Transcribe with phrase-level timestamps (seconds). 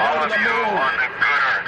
[0.00, 1.58] All of you on the gunner.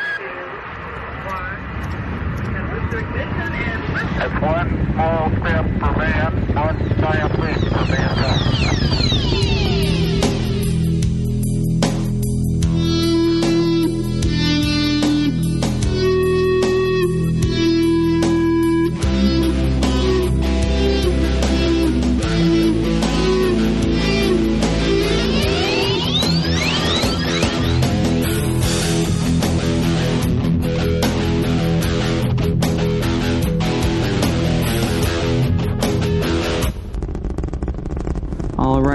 [4.18, 8.11] That's one small step for man, one giant leap for mankind.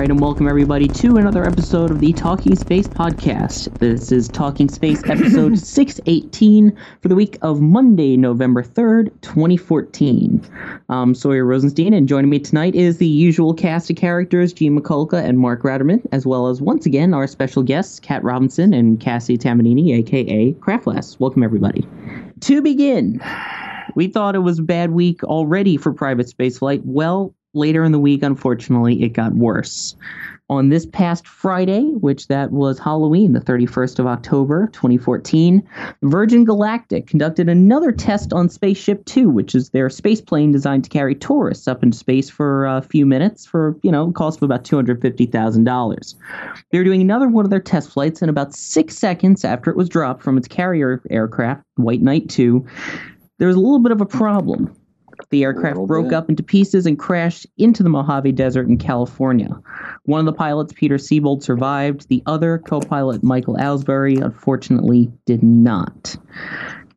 [0.07, 3.77] Right, and welcome everybody to another episode of the Talking Space podcast.
[3.79, 10.49] This is Talking Space episode 618 for the week of Monday, November 3rd, 2014.
[10.88, 15.21] I'm Sawyer Rosenstein, and joining me tonight is the usual cast of characters Gene Mikulka
[15.21, 19.37] and Mark Ratterman, as well as once again our special guests, Kat Robinson and Cassie
[19.37, 21.20] Tamanini, aka Craftless.
[21.20, 21.85] Welcome everybody.
[22.39, 23.21] To begin,
[23.95, 26.84] we thought it was a bad week already for private spaceflight.
[26.85, 29.95] Well, later in the week, unfortunately, it got worse.
[30.49, 35.62] On this past Friday, which that was Halloween, the 31st of October, 2014,
[36.04, 40.89] Virgin Galactic conducted another test on Spaceship Two, which is their space plane designed to
[40.89, 44.63] carry tourists up into space for a few minutes for, you know, cost of about
[44.63, 46.15] $250,000.
[46.71, 49.76] They were doing another one of their test flights, and about six seconds after it
[49.76, 52.65] was dropped from its carrier aircraft, White Knight 2,
[53.37, 54.73] there was a little bit of a problem.
[55.29, 56.13] The aircraft broke bit.
[56.13, 59.60] up into pieces and crashed into the Mojave Desert in California.
[60.04, 62.07] One of the pilots, Peter Siebold, survived.
[62.10, 66.16] The other, co pilot Michael Alsbury, unfortunately did not.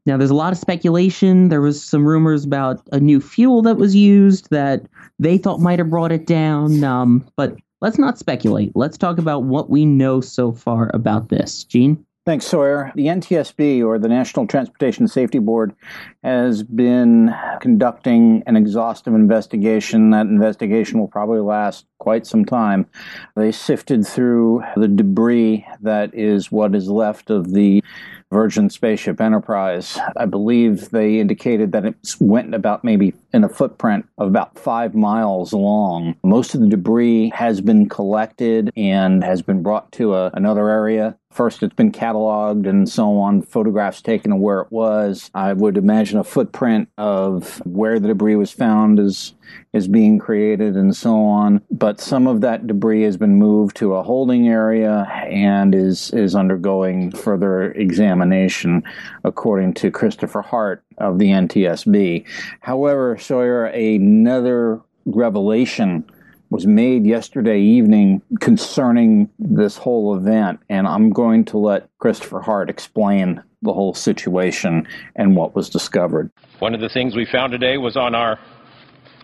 [0.06, 1.48] Now, there's a lot of speculation.
[1.48, 4.86] There was some rumors about a new fuel that was used that
[5.18, 6.82] they thought might have brought it down.
[6.82, 8.72] Um, but let's not speculate.
[8.74, 11.64] Let's talk about what we know so far about this.
[11.64, 12.04] Gene?
[12.30, 12.92] Thanks, Sawyer.
[12.94, 15.74] The NTSB, or the National Transportation Safety Board,
[16.22, 20.10] has been conducting an exhaustive investigation.
[20.10, 22.86] That investigation will probably last quite some time.
[23.34, 27.82] They sifted through the debris that is what is left of the
[28.30, 29.98] Virgin Spaceship Enterprise.
[30.16, 34.94] I believe they indicated that it went about maybe in a footprint of about five
[34.94, 36.14] miles long.
[36.22, 41.16] Most of the debris has been collected and has been brought to a, another area.
[41.30, 45.30] First, it's been cataloged and so on, photographs taken of where it was.
[45.32, 49.34] I would imagine a footprint of where the debris was found is
[49.72, 51.62] is being created and so on.
[51.70, 56.34] But some of that debris has been moved to a holding area and is is
[56.34, 58.82] undergoing further examination,
[59.22, 62.24] according to Christopher Hart of the NTSB.
[62.58, 66.04] However, Sawyer, another revelation
[66.50, 72.68] was made yesterday evening concerning this whole event, and I'm going to let Christopher Hart
[72.68, 76.30] explain the whole situation and what was discovered.
[76.58, 78.38] One of the things we found today was on our,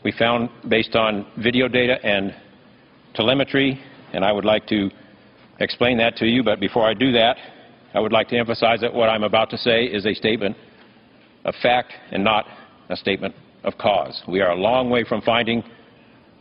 [0.04, 2.32] we found based on video data and
[3.14, 3.80] telemetry,
[4.12, 4.90] and I would like to
[5.58, 7.36] explain that to you, but before I do that,
[7.92, 10.56] I would like to emphasize that what I'm about to say is a statement
[11.44, 12.46] of fact and not
[12.88, 14.22] a statement of cause.
[14.28, 15.64] We are a long way from finding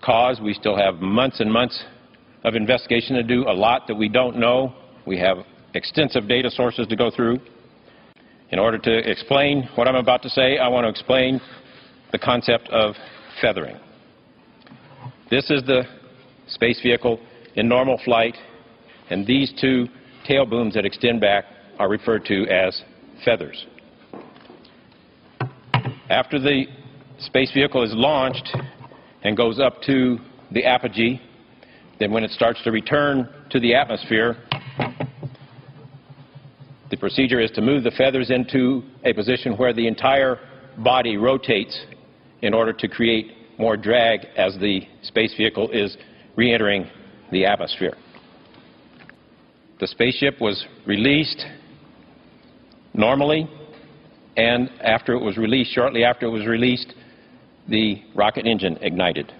[0.03, 0.39] cause.
[0.41, 1.83] We still have months and months
[2.43, 4.73] of investigation to do, a lot that we don't know.
[5.05, 5.37] We have
[5.73, 7.39] extensive data sources to go through.
[8.51, 11.41] In order to explain what I'm about to say, I want to explain
[12.11, 12.95] the concept of
[13.41, 13.77] feathering.
[15.29, 15.83] This is the
[16.47, 17.19] space vehicle
[17.55, 18.35] in normal flight,
[19.09, 19.87] and these two
[20.27, 21.45] tail booms that extend back
[21.79, 22.79] are referred to as
[23.23, 23.65] feathers.
[26.09, 26.65] After the
[27.19, 28.55] space vehicle is launched
[29.25, 30.19] and goes up to
[30.51, 31.19] the apogee,
[31.99, 34.37] then when it starts to return to the atmosphere,
[36.91, 40.37] the procedure is to move the feathers into a position where the entire
[40.77, 41.75] body rotates
[42.43, 45.97] in order to create more drag as the space vehicle is
[46.35, 46.87] re-entering
[47.31, 47.95] the atmosphere.
[49.79, 51.43] The spaceship was released
[52.93, 53.49] normally,
[54.37, 56.93] and after it was released, shortly after it was released,
[57.67, 59.31] the rocket engine ignited.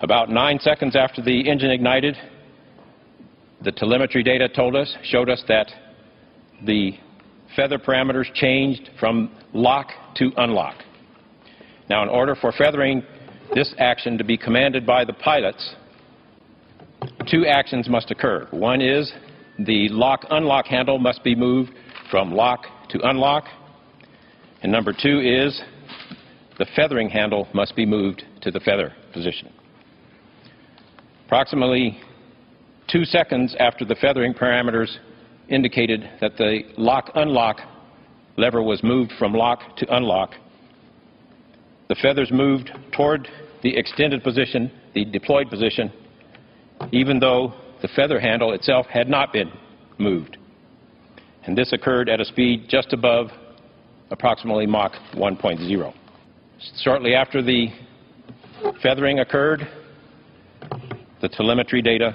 [0.00, 2.16] About nine seconds after the engine ignited,
[3.62, 5.70] the telemetry data told us, showed us that
[6.64, 6.92] the
[7.54, 10.76] feather parameters changed from lock to unlock.
[11.88, 13.02] Now, in order for feathering
[13.54, 15.74] this action to be commanded by the pilots,
[17.30, 18.46] two actions must occur.
[18.50, 19.12] One is
[19.58, 21.72] the lock unlock handle must be moved
[22.10, 23.44] from lock to unlock,
[24.62, 25.60] and number two is
[26.60, 29.50] the feathering handle must be moved to the feather position.
[31.24, 31.98] Approximately
[32.86, 34.94] two seconds after the feathering parameters
[35.48, 37.60] indicated that the lock unlock
[38.36, 40.34] lever was moved from lock to unlock.
[41.88, 43.26] The feathers moved toward
[43.62, 45.90] the extended position, the deployed position,
[46.92, 49.50] even though the feather handle itself had not been
[49.96, 50.36] moved.
[51.44, 53.28] And this occurred at a speed just above
[54.10, 55.94] approximately Mach 1.0.
[56.82, 57.68] Shortly after the
[58.82, 59.66] feathering occurred,
[61.22, 62.14] the telemetry data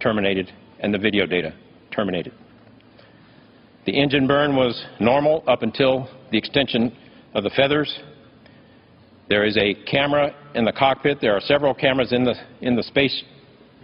[0.00, 1.54] terminated and the video data
[1.92, 2.32] terminated.
[3.86, 6.96] The engine burn was normal up until the extension
[7.34, 7.96] of the feathers.
[9.28, 11.20] There is a camera in the cockpit.
[11.20, 13.22] There are several cameras in the, in the space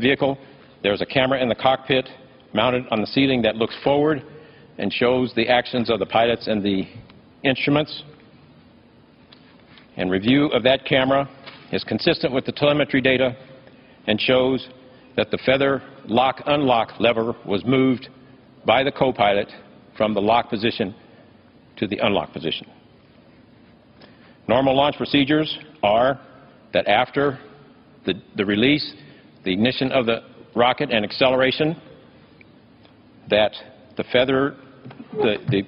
[0.00, 0.36] vehicle.
[0.82, 2.08] There's a camera in the cockpit
[2.52, 4.24] mounted on the ceiling that looks forward
[4.78, 6.88] and shows the actions of the pilots and the
[7.44, 8.02] instruments.
[9.96, 11.28] And review of that camera
[11.72, 13.36] is consistent with the telemetry data
[14.06, 14.68] and shows
[15.16, 18.08] that the feather lock unlock lever was moved
[18.64, 19.50] by the co-pilot
[19.96, 20.94] from the lock position
[21.76, 22.66] to the unlock position.
[24.48, 26.20] Normal launch procedures are
[26.72, 27.38] that after
[28.06, 28.94] the, the release,
[29.44, 30.20] the ignition of the
[30.54, 31.80] rocket and acceleration,
[33.28, 33.52] that
[33.96, 34.56] the feather,
[35.12, 35.62] the, the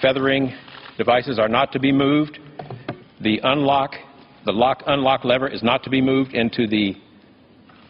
[0.00, 0.52] feathering
[0.96, 2.38] devices are not to be moved.
[3.20, 3.94] The unlock,
[4.44, 6.94] the lock unlock lever is not to be moved into the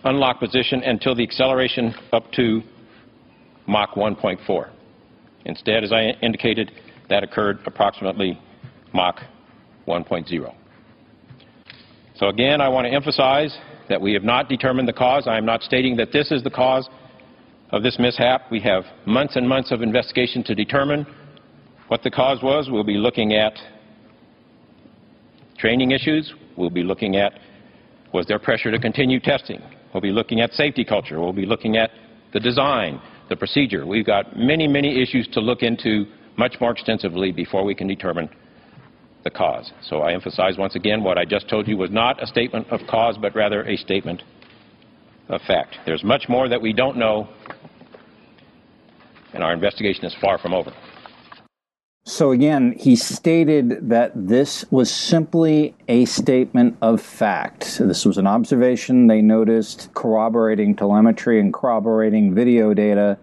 [0.05, 2.63] unlock position until the acceleration up to
[3.67, 4.71] Mach 1.4.
[5.45, 6.73] Instead, as I indicated,
[7.11, 8.41] that occurred approximately
[8.95, 9.21] Mach
[9.87, 10.55] 1.0.
[12.17, 13.57] So again, I want to emphasize
[13.89, 15.27] that we have not determined the cause.
[15.27, 16.89] I am not stating that this is the cause
[17.71, 18.51] of this mishap.
[18.51, 21.07] We have months and months of investigation to determine
[21.89, 22.69] what the cause was.
[22.71, 23.53] We'll be looking at
[25.59, 26.33] training issues.
[26.57, 27.33] We'll be looking at
[28.13, 29.61] was there pressure to continue testing.
[29.93, 31.21] We'll be looking at safety culture.
[31.21, 31.91] We'll be looking at
[32.33, 33.87] the design, the procedure.
[33.87, 36.07] We've got many, many issues to look into
[36.37, 38.29] much more extensively before we can determine
[39.25, 39.73] the cause.
[39.83, 42.81] So I emphasize once again what I just told you was not a statement of
[42.89, 44.23] cause, but rather a statement
[45.29, 45.77] of fact.
[45.85, 47.29] There's much more that we don't know,
[49.35, 50.73] and our investigation is far from over.
[52.09, 57.77] So again, he stated that this was simply a statement of fact.
[57.77, 63.19] This was an observation they noticed corroborating telemetry and corroborating video data,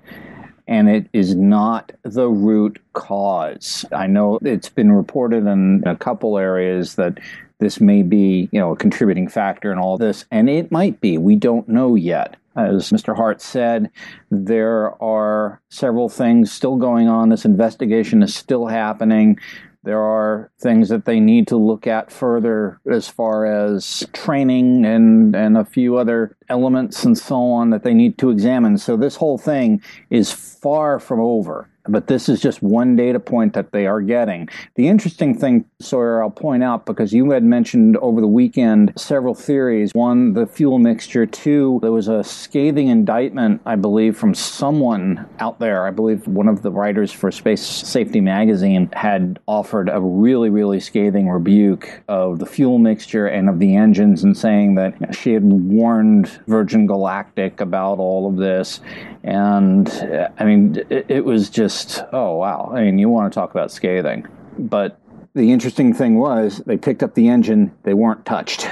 [0.67, 3.85] and it is not the root cause.
[3.91, 7.17] I know it's been reported in a couple areas that
[7.57, 11.17] this may be, you know, a contributing factor in all this, and it might be.
[11.17, 12.35] We don't know yet.
[12.56, 13.16] As Mr.
[13.16, 13.92] Hart said,
[14.31, 17.30] there are several things still going on.
[17.30, 19.38] This investigation is still happening.
[19.84, 25.36] There are things that they need to look at further as far as training and,
[25.36, 28.78] and a few other elements and so on that they need to examine.
[28.80, 33.53] So this whole thing is far from over but this is just one data point
[33.53, 34.49] that they are getting.
[34.75, 39.33] The interesting thing, Sawyer, I'll point out because you had mentioned over the weekend several
[39.33, 39.91] theories.
[39.93, 41.25] One, the fuel mixture.
[41.25, 45.85] Two, there was a scathing indictment, I believe, from someone out there.
[45.85, 50.79] I believe one of the writers for Space Safety Magazine had offered a really, really
[50.79, 55.43] scathing rebuke of the fuel mixture and of the engines and saying that she had
[55.43, 58.81] warned Virgin Galactic about all of this.
[59.25, 62.72] And uh, I mean, it, was just just, oh, wow.
[62.75, 64.28] I mean, you want to talk about scathing.
[64.59, 64.99] But
[65.33, 68.68] the interesting thing was they picked up the engine, they weren't touched.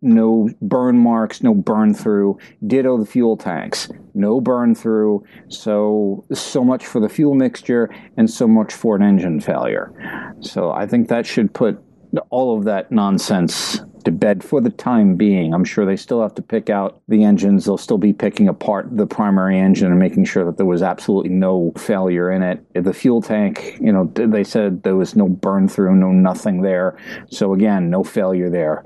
[0.00, 2.38] No burn marks, no burn through.
[2.66, 5.24] Ditto the fuel tanks, no burn through.
[5.48, 9.92] So, so much for the fuel mixture and so much for an engine failure.
[10.40, 11.82] So, I think that should put
[12.30, 15.54] all of that nonsense to bed for the time being.
[15.54, 17.64] I'm sure they still have to pick out the engines.
[17.64, 21.30] They'll still be picking apart the primary engine and making sure that there was absolutely
[21.30, 22.64] no failure in it.
[22.74, 26.96] The fuel tank, you know, they said there was no burn through, no nothing there.
[27.30, 28.84] So again, no failure there.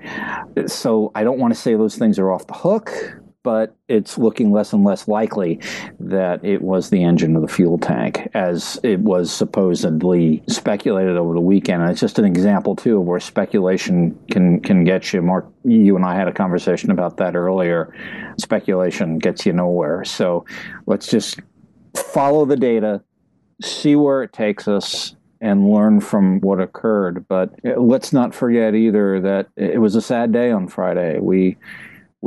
[0.66, 4.50] So I don't want to say those things are off the hook but it's looking
[4.50, 5.60] less and less likely
[6.00, 11.32] that it was the engine of the fuel tank, as it was supposedly speculated over
[11.32, 11.80] the weekend.
[11.80, 15.22] And it's just an example too of where speculation can can get you.
[15.22, 17.94] Mark, you and I had a conversation about that earlier.
[18.36, 20.04] Speculation gets you nowhere.
[20.04, 20.44] So
[20.86, 21.38] let's just
[21.94, 23.00] follow the data,
[23.62, 27.28] see where it takes us, and learn from what occurred.
[27.28, 31.20] But uh, let's not forget either that it was a sad day on Friday.
[31.20, 31.58] We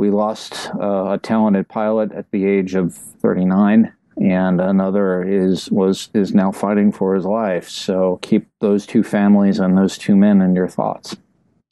[0.00, 3.92] we lost uh, a talented pilot at the age of 39
[4.22, 9.58] and another is was is now fighting for his life so keep those two families
[9.58, 11.18] and those two men in your thoughts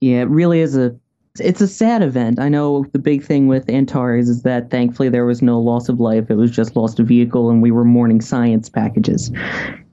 [0.02, 0.94] yeah it really is a
[1.40, 2.40] it's a sad event.
[2.40, 6.00] I know the big thing with Antares is that thankfully there was no loss of
[6.00, 6.32] life.
[6.32, 9.30] It was just lost a vehicle, and we were mourning science packages.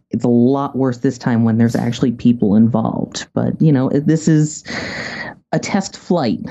[0.10, 3.28] It's a lot worse this time when there's actually people involved.
[3.34, 4.64] But you know, this is
[5.52, 6.42] a test flight.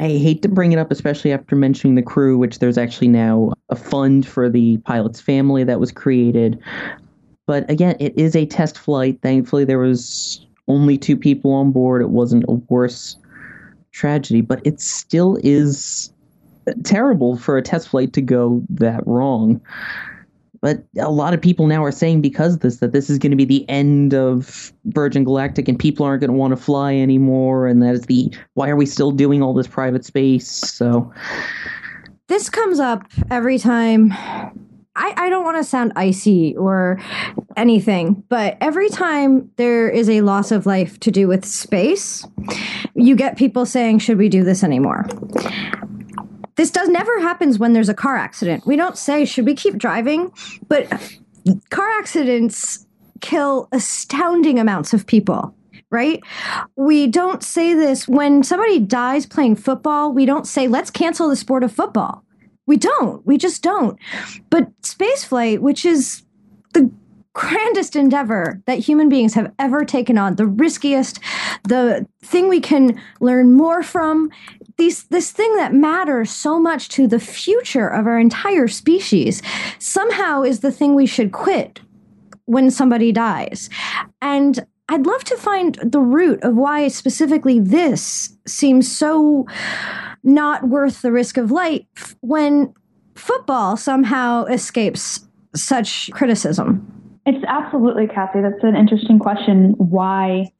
[0.00, 3.52] I hate to bring it up, especially after mentioning the crew, which there's actually now
[3.68, 6.58] a fund for the pilot's family that was created.
[7.46, 9.18] But again, it is a test flight.
[9.22, 12.00] Thankfully, there was only two people on board.
[12.00, 13.16] It wasn't a worse
[13.92, 16.10] tragedy, but it still is
[16.82, 19.60] terrible for a test flight to go that wrong.
[20.62, 23.30] But a lot of people now are saying because of this that this is going
[23.30, 26.94] to be the end of Virgin Galactic and people aren't going to want to fly
[26.94, 27.66] anymore.
[27.66, 30.48] And that is the why are we still doing all this private space?
[30.48, 31.12] So
[32.28, 34.12] this comes up every time.
[34.96, 37.00] I, I don't want to sound icy or
[37.56, 42.26] anything, but every time there is a loss of life to do with space,
[42.94, 45.06] you get people saying, Should we do this anymore?
[46.60, 48.66] This does never happens when there's a car accident.
[48.66, 50.30] We don't say, should we keep driving?
[50.68, 50.90] But
[51.70, 52.86] car accidents
[53.22, 55.54] kill astounding amounts of people
[55.90, 56.22] right?
[56.76, 60.12] We don't say this when somebody dies playing football.
[60.12, 62.22] We don't say, let's cancel the sport of football.
[62.68, 63.26] We don't.
[63.26, 63.98] We just don't.
[64.50, 66.22] But spaceflight, which is
[66.74, 66.88] the
[67.32, 71.20] grandest endeavor that human beings have ever taken on, the riskiest,
[71.64, 74.30] the thing we can learn more from,
[74.80, 79.42] these this thing that matters so much to the future of our entire species
[79.78, 81.80] somehow is the thing we should quit
[82.46, 83.68] when somebody dies.
[84.22, 89.46] And I'd love to find the root of why specifically this seems so
[90.24, 92.72] not worth the risk of life when
[93.14, 97.20] football somehow escapes such criticism.
[97.26, 98.40] It's absolutely, Kathy.
[98.40, 99.74] That's an interesting question.
[99.76, 100.50] Why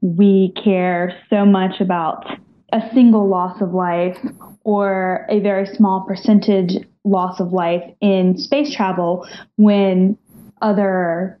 [0.00, 2.26] we care so much about
[2.72, 4.18] a single loss of life
[4.64, 10.16] or a very small percentage loss of life in space travel when
[10.60, 11.38] other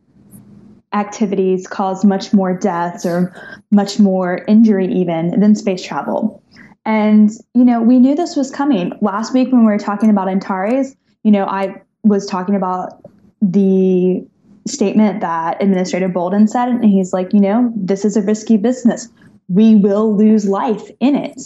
[0.92, 3.34] activities cause much more deaths or
[3.70, 6.42] much more injury even than space travel.
[6.84, 8.92] And, you know, we knew this was coming.
[9.00, 13.02] Last week when we were talking about Antares, you know, I was talking about
[13.42, 14.26] the
[14.66, 19.08] statement that Administrator Bolden said, and he's like, you know, this is a risky business
[19.50, 21.42] we will lose life in it.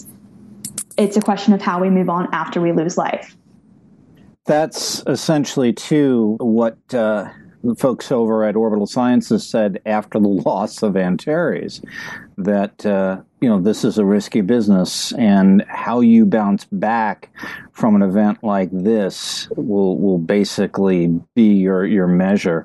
[0.96, 3.37] It's a question of how we move on after we lose life.
[4.44, 7.30] That's essentially, too, what uh,
[7.64, 11.80] the folks over at Orbital Sciences said after the loss of Antares
[12.37, 17.28] that uh, you know this is a risky business, and how you bounce back
[17.72, 22.64] from an event like this will will basically be your your measure.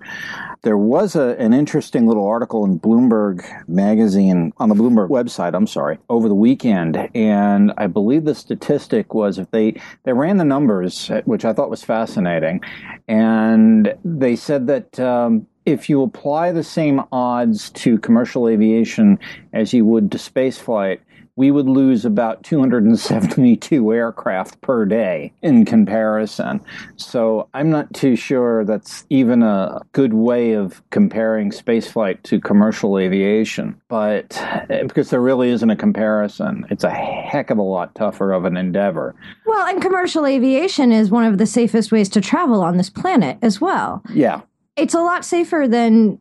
[0.62, 5.54] There was a, an interesting little article in Bloomberg magazine on the Bloomberg website.
[5.54, 10.38] I'm sorry, over the weekend, and I believe the statistic was if they they ran
[10.38, 12.62] the numbers, which I thought was fascinating,
[13.10, 14.98] and they said that.
[14.98, 19.20] Um, if you apply the same odds to commercial aviation
[19.54, 21.00] as you would to spaceflight,
[21.40, 26.60] we would lose about 272 aircraft per day in comparison.
[26.98, 33.00] So I'm not too sure that's even a good way of comparing spaceflight to commercial
[33.00, 33.80] aviation.
[33.88, 34.38] But
[34.70, 38.44] eh, because there really isn't a comparison, it's a heck of a lot tougher of
[38.44, 39.16] an endeavor.
[39.46, 43.38] Well, and commercial aviation is one of the safest ways to travel on this planet
[43.42, 44.04] as well.
[44.14, 44.42] Yeah.
[44.80, 46.20] It's a lot safer than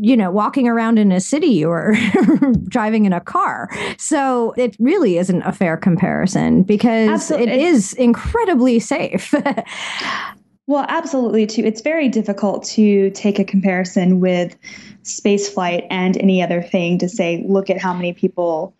[0.00, 1.94] you know, walking around in a city or
[2.68, 3.68] driving in a car.
[3.96, 7.52] So it really isn't a fair comparison because absolutely.
[7.52, 9.32] it is incredibly safe.
[10.66, 11.62] well, absolutely, too.
[11.64, 14.56] It's very difficult to take a comparison with
[15.02, 18.74] space flight and any other thing to say, look at how many people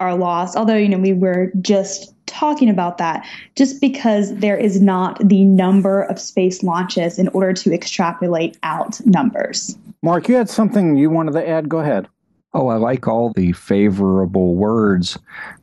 [0.00, 0.56] are lost.
[0.56, 5.44] Although, you know, we were just talking about that just because there is not the
[5.44, 9.76] number of space launches in order to extrapolate out numbers.
[10.02, 11.68] Mark, you had something you wanted to add.
[11.68, 12.08] Go ahead.
[12.52, 15.16] Oh, I like all the favorable words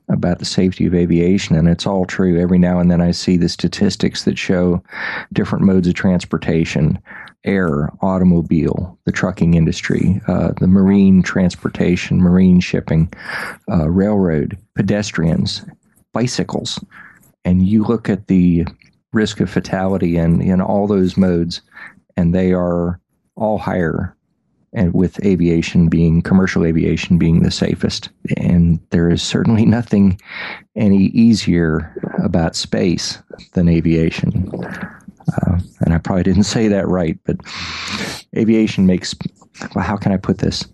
[0.10, 2.40] about the safety of aviation, and it's all true.
[2.40, 4.82] Every now and then I see the statistics that show
[5.34, 6.98] different modes of transportation
[7.44, 13.12] air, automobile, the trucking industry, uh, the marine transportation, marine shipping,
[13.70, 15.66] uh, railroad, pedestrians,
[16.18, 16.84] bicycles.
[17.46, 18.66] And you look at the
[19.14, 21.62] risk of fatality in, in all those modes,
[22.18, 23.00] and they are
[23.36, 24.16] all higher
[24.74, 28.10] and with aviation being commercial aviation being the safest.
[28.36, 30.20] And there is certainly nothing
[30.76, 31.94] any easier
[32.24, 33.20] about space
[33.54, 34.50] than aviation.
[35.36, 37.38] Uh, and I probably didn't say that right, but
[38.36, 39.14] aviation makes,
[39.76, 40.66] well, how can I put this?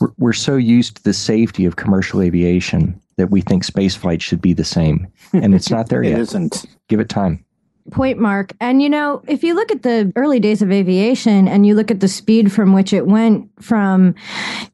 [0.00, 4.40] We're, we're so used to the safety of commercial aviation that we think spaceflight should
[4.40, 5.06] be the same.
[5.34, 6.18] And it's not there It yet.
[6.18, 6.64] It isn't.
[6.88, 7.44] Give it time.
[7.90, 8.52] point mark.
[8.60, 11.90] And you know, if you look at the early days of aviation and you look
[11.90, 14.14] at the speed from which it went from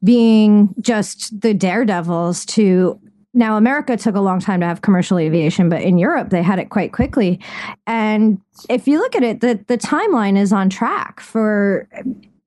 [0.03, 2.99] being just the daredevils to
[3.33, 6.57] now America took a long time to have commercial aviation, but in Europe they had
[6.57, 7.39] it quite quickly.
[7.85, 11.89] And if you look at it, the the timeline is on track for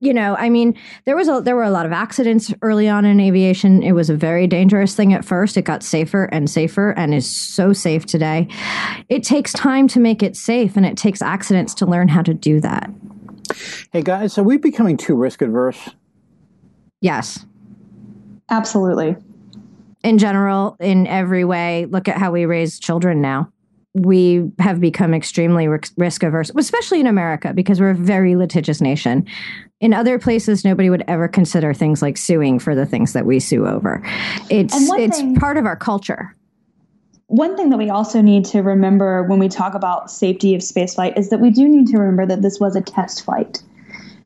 [0.01, 3.05] you know, I mean, there was a there were a lot of accidents early on
[3.05, 3.83] in aviation.
[3.83, 5.57] It was a very dangerous thing at first.
[5.57, 8.49] It got safer and safer and is so safe today.
[9.09, 12.33] It takes time to make it safe and it takes accidents to learn how to
[12.33, 12.91] do that.
[13.93, 15.91] Hey guys, are we becoming too risk adverse?
[17.01, 17.45] Yes.
[18.51, 19.17] Absolutely.
[20.05, 23.53] In general, in every way, look at how we raise children now.
[23.95, 29.27] We have become extremely risk averse, especially in America, because we're a very litigious nation.
[29.81, 33.41] In other places, nobody would ever consider things like suing for the things that we
[33.41, 34.03] sue over.
[34.51, 36.35] It's it's thing- part of our culture.
[37.29, 41.19] One thing that we also need to remember when we talk about safety of spaceflight
[41.19, 43.63] is that we do need to remember that this was a test flight,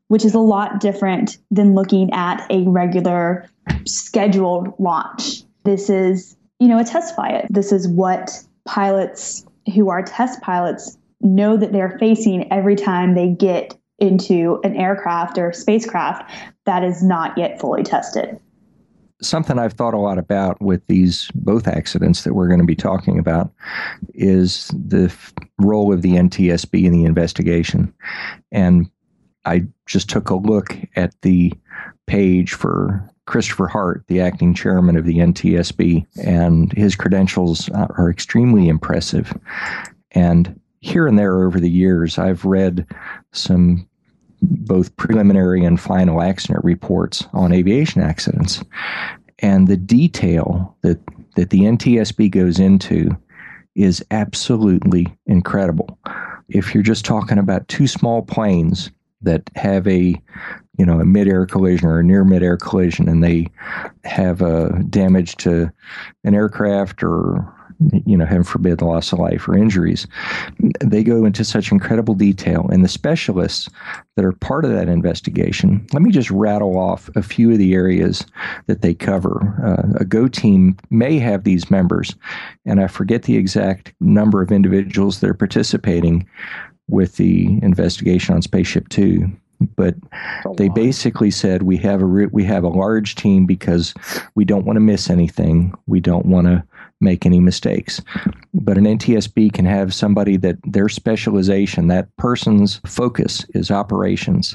[0.07, 3.49] which is a lot different than looking at a regular
[3.87, 5.43] scheduled launch.
[5.65, 7.47] This is, you know, a test flight.
[7.51, 8.31] This is what
[8.67, 14.75] pilots who are test pilots know that they're facing every time they get into an
[14.77, 16.31] aircraft or spacecraft
[16.67, 18.41] that is not yet fully tested.
[19.21, 22.75] something I've thought a lot about with these both accidents that we're going to be
[22.75, 23.53] talking about
[24.15, 25.15] is the
[25.59, 27.95] role of the NTSB in the investigation.
[28.51, 28.91] And
[29.45, 31.53] I just took a look at the
[32.07, 38.11] page for Christopher Hart, the acting chairman of the NTSB, and his credentials are are
[38.11, 39.33] extremely impressive.
[40.11, 42.87] And here and there over the years, I've read
[43.33, 43.89] some
[44.43, 48.63] both preliminary and final accident reports on aviation accidents.
[49.39, 51.01] And the detail that,
[51.37, 53.17] that the NTSB goes into
[53.75, 55.99] is absolutely incredible.
[56.49, 58.91] If you're just talking about two small planes
[59.23, 60.21] that have a
[60.79, 63.47] you know a mid-air collision or a near mid-air collision and they
[64.05, 65.71] have a damage to
[66.25, 67.53] an aircraft or
[68.07, 70.07] you know heaven forbid loss of life or injuries
[70.81, 72.69] they go into such incredible detail.
[72.71, 73.69] And the specialists
[74.17, 77.75] that are part of that investigation let me just rattle off a few of the
[77.75, 78.25] areas
[78.67, 79.41] that they cover.
[79.65, 82.15] Uh, a go team may have these members
[82.65, 86.29] and i forget the exact number of individuals that are participating
[86.89, 89.31] with the investigation on spaceship two
[89.77, 89.95] but
[90.57, 93.95] they basically said we have a re- we have a large team because
[94.35, 95.75] we don't want to miss anything.
[95.87, 96.63] We don't want to
[97.01, 98.01] make any mistakes.
[98.55, 104.55] But an NTSB can have somebody that their specialization that person's focus is operations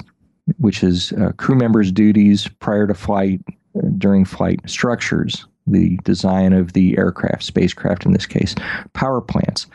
[0.56, 3.40] which is uh, crew members duties prior to flight
[3.76, 8.54] uh, during flight structures the design of the aircraft spacecraft in this case
[8.92, 9.66] power plants.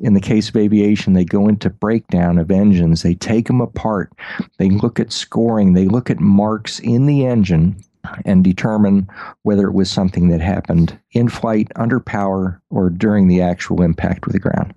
[0.00, 3.02] In the case of aviation they go into breakdown of engines.
[3.02, 4.12] They take them apart.
[4.58, 5.72] They look at scoring.
[5.72, 7.76] They look at marks in the engine
[8.24, 9.08] and determine
[9.42, 14.26] whether it was something that happened in flight, under power, or during the actual impact
[14.26, 14.74] with the ground.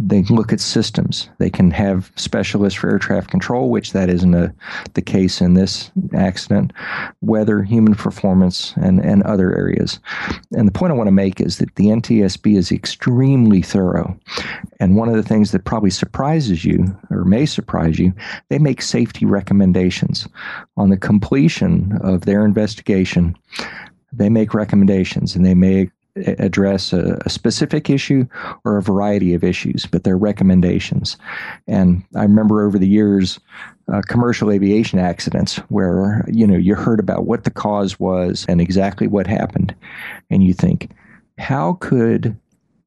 [0.00, 1.28] They can look at systems.
[1.38, 4.52] They can have specialists for air traffic control, which that isn't a,
[4.94, 6.72] the case in this accident,
[7.20, 10.00] weather, human performance, and, and other areas.
[10.52, 14.18] And the point I want to make is that the NTSB is extremely thorough.
[14.80, 18.12] And one of the things that probably surprises you, or may surprise you,
[18.48, 20.26] they make safety recommendations.
[20.76, 23.36] On the completion of their investigation,
[24.12, 28.26] they make recommendations and they may address a, a specific issue
[28.64, 31.16] or a variety of issues, but they're recommendations.
[31.66, 33.38] And I remember over the years,
[33.92, 38.60] uh, commercial aviation accidents where you know you heard about what the cause was and
[38.60, 39.74] exactly what happened,
[40.30, 40.90] and you think,
[41.38, 42.36] how could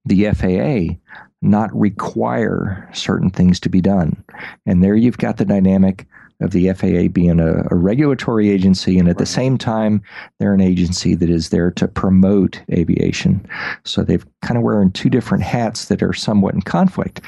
[0.05, 0.95] the FAA
[1.41, 4.23] not require certain things to be done?
[4.65, 6.07] And there you've got the dynamic
[6.43, 10.01] of the FAA being a, a regulatory agency, and at the same time,
[10.39, 13.47] they're an agency that is there to promote aviation.
[13.84, 17.21] So they've kind of wearing two different hats that are somewhat in conflict.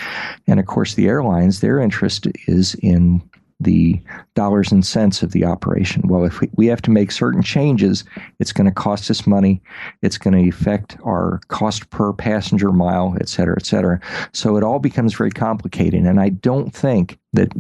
[0.48, 3.22] And of course, the airlines, their interest is in
[3.62, 4.02] the
[4.34, 6.10] dollars and cents of the operation.
[6.10, 8.04] Well, if we, we have to make certain changes,
[8.42, 9.62] it's going to cost us money.
[10.02, 14.02] It's going to affect our cost per passenger mile, et cetera, et cetera.
[14.34, 16.04] So it all becomes very complicated.
[16.04, 17.54] And I don't think that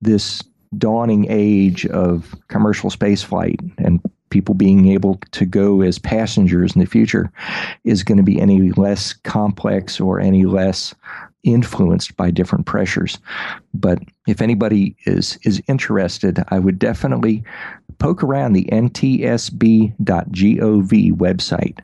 [0.00, 0.42] this
[0.76, 4.00] dawning age of commercial spaceflight and
[4.30, 7.32] people being able to go as passengers in the future
[7.84, 10.94] is going to be any less complex or any less
[11.44, 13.18] influenced by different pressures.
[13.74, 17.44] But if anybody is is interested, I would definitely
[17.98, 19.96] poke around the ntsb.gov
[21.12, 21.78] website.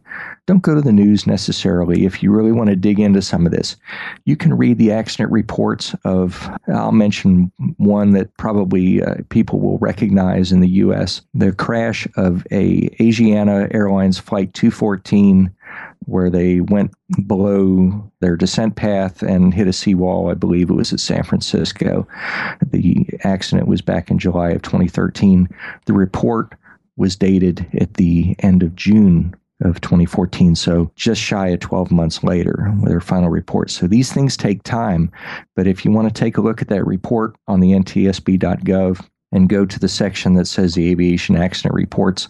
[0.47, 3.53] Don't go to the news necessarily if you really want to dig into some of
[3.53, 3.77] this.
[4.25, 9.79] You can read the accident reports of, I'll mention one that probably uh, people will
[9.79, 11.23] recognize in the U.S.
[11.33, 15.51] the crash of a Asiana Airlines Flight 214
[16.07, 16.93] where they went
[17.27, 20.31] below their descent path and hit a seawall.
[20.31, 22.07] I believe it was at San Francisco.
[22.62, 25.49] The accident was back in July of 2013.
[25.87, 26.55] The report
[26.97, 32.23] was dated at the end of June of 2014, so just shy of 12 months
[32.23, 33.71] later with their final report.
[33.71, 35.11] So these things take time,
[35.55, 39.51] but if you want to take a look at that report on the ntsb.gov, and
[39.51, 42.29] go to the section that says the aviation accident reports,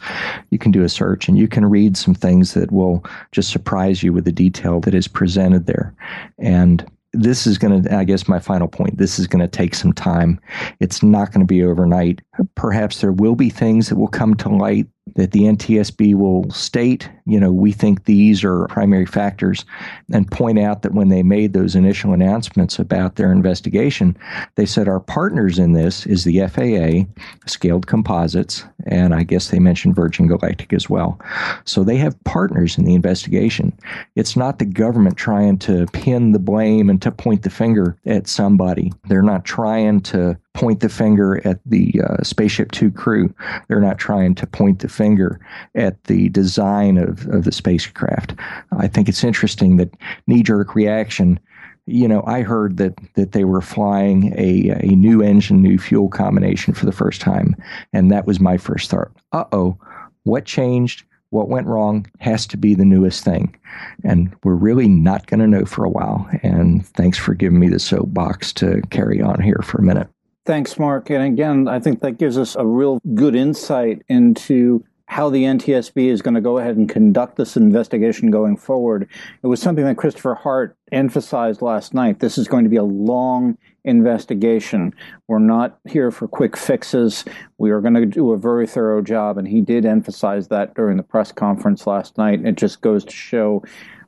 [0.51, 4.03] you can do a search and you can read some things that will just surprise
[4.03, 5.95] you with the detail that is presented there.
[6.39, 8.99] And this is going to, I guess, my final point.
[8.99, 10.41] This is going to take some time.
[10.81, 12.21] It's not going to be overnight.
[12.57, 17.11] Perhaps there will be things that will come to light that the NTSB will state,
[17.27, 19.65] you know, we think these are primary factors
[20.11, 24.17] and point out that when they made those initial announcements about their investigation,
[24.55, 27.07] they said our partners in this is the FAA,
[27.47, 31.21] Scaled Composites, and I guess they mentioned Virgin Galactic as well.
[31.65, 33.73] So they have partners in the investigation.
[34.17, 38.27] It's not the government trying to pin the blame and to point the finger at
[38.27, 38.91] somebody.
[39.09, 43.35] They're not trying to point the finger at the uh, Spaceship Two crew.
[43.69, 45.41] They're not trying to point the finger
[45.75, 48.35] at the design of, of the spacecraft.
[48.79, 49.95] I think it's interesting that
[50.27, 51.39] knee jerk reaction.
[51.87, 56.09] You know, I heard that that they were flying a a new engine, new fuel
[56.09, 57.55] combination for the first time,
[57.93, 59.11] and that was my first thought.
[59.33, 59.79] Uh oh,
[60.23, 61.05] what changed?
[61.31, 63.59] What went wrong has to be the newest thing.
[64.05, 66.29] And we're really not going to know for a while.
[66.45, 70.09] And thanks for giving me the soapbox to carry on here for a minute.
[70.47, 71.09] Thanks, Mark.
[71.11, 76.09] And again, I think that gives us a real good insight into how the NTSB
[76.09, 79.09] is going to go ahead and conduct this investigation going forward.
[79.43, 82.21] It was something that Christopher Hart emphasized last night.
[82.21, 84.95] This is going to be a long investigation.
[85.29, 87.25] We're not here for quick fixes.
[87.59, 90.97] We are going to do a very thorough job, and he did emphasize that during
[90.97, 92.45] the press conference last night.
[92.45, 93.63] It just goes to show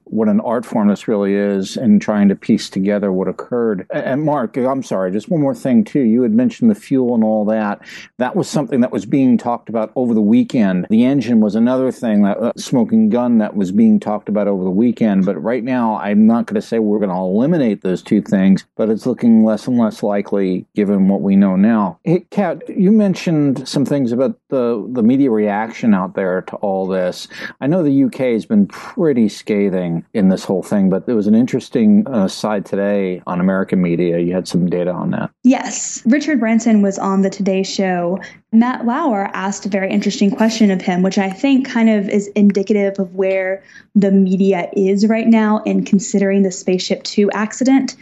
[0.09, 3.87] what an art form this really is and trying to piece together what occurred.
[3.91, 6.01] And Mark, I'm sorry, just one more thing too.
[6.01, 7.81] You had mentioned the fuel and all that.
[8.19, 10.87] That was something that was being talked about over the weekend.
[10.91, 14.63] The engine was another thing that uh, smoking gun that was being talked about over
[14.63, 15.27] the weekend.
[15.27, 18.65] But right now, I'm not going to say we're going to eliminate those two things,
[18.77, 21.99] but it's looking less and less likely given what we know now.
[22.05, 26.87] Hey, Kat, you mentioned some things about the the media reaction out there to all
[26.87, 27.27] this.
[27.61, 31.27] I know the UK has been pretty scathing in this whole thing, but there was
[31.27, 34.19] an interesting uh, side today on American media.
[34.19, 35.31] You had some data on that.
[35.45, 36.03] Yes.
[36.07, 38.19] Richard Branson was on the Today Show.
[38.53, 42.29] Matt Lauer asked a very interesting question of him, which I think kind of is
[42.29, 43.63] indicative of where
[43.95, 47.97] the media is right now in considering the Spaceship Two accident.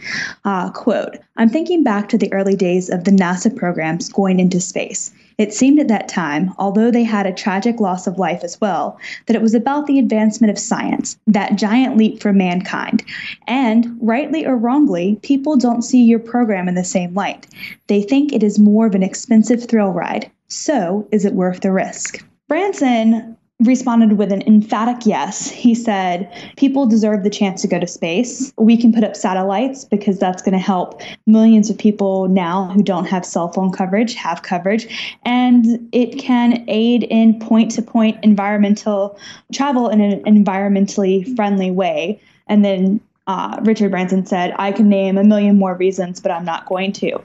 [0.45, 4.61] Uh, quote, I'm thinking back to the early days of the NASA programs going into
[4.61, 5.11] space.
[5.37, 8.97] It seemed at that time, although they had a tragic loss of life as well,
[9.25, 13.03] that it was about the advancement of science, that giant leap for mankind.
[13.47, 17.47] And, rightly or wrongly, people don't see your program in the same light.
[17.87, 20.31] They think it is more of an expensive thrill ride.
[20.47, 22.23] So, is it worth the risk?
[22.47, 25.49] Branson responded with an emphatic yes.
[25.49, 28.53] He said, People deserve the chance to go to space.
[28.57, 32.83] We can put up satellites because that's going to help millions of people now who
[32.83, 35.17] don't have cell phone coverage have coverage.
[35.23, 39.17] And it can aid in point to point environmental
[39.53, 42.19] travel in an environmentally friendly way.
[42.47, 46.45] And then uh, Richard Branson said, I can name a million more reasons, but I'm
[46.45, 47.19] not going to.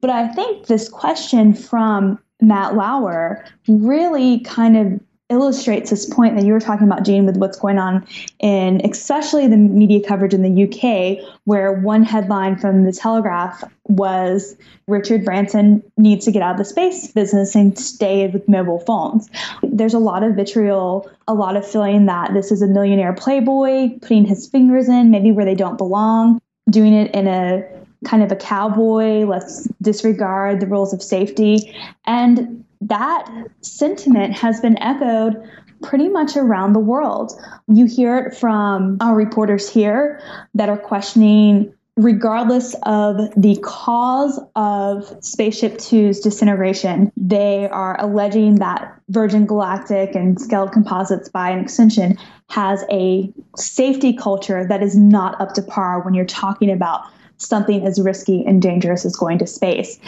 [0.00, 5.00] But I think this question from Matt Lauer really kind of
[5.30, 8.06] illustrates this point that you were talking about, Gene, with what's going on
[8.38, 14.56] in especially the media coverage in the UK, where one headline from the Telegraph was
[14.86, 19.28] Richard Branson needs to get out of the space business and stay with mobile phones.
[19.62, 23.98] There's a lot of vitriol, a lot of feeling that this is a millionaire playboy
[24.00, 27.64] putting his fingers in maybe where they don't belong, doing it in a
[28.04, 31.74] kind of a cowboy, let's disregard the rules of safety.
[32.06, 33.28] And that
[33.60, 35.42] sentiment has been echoed
[35.82, 37.32] pretty much around the world.
[37.68, 40.20] You hear it from our reporters here
[40.54, 49.00] that are questioning, regardless of the cause of Spaceship Two's disintegration, they are alleging that
[49.08, 55.40] Virgin Galactic and Scaled Composites, by an extension, has a safety culture that is not
[55.40, 57.02] up to par when you're talking about
[57.36, 59.98] something as risky and dangerous as going to space.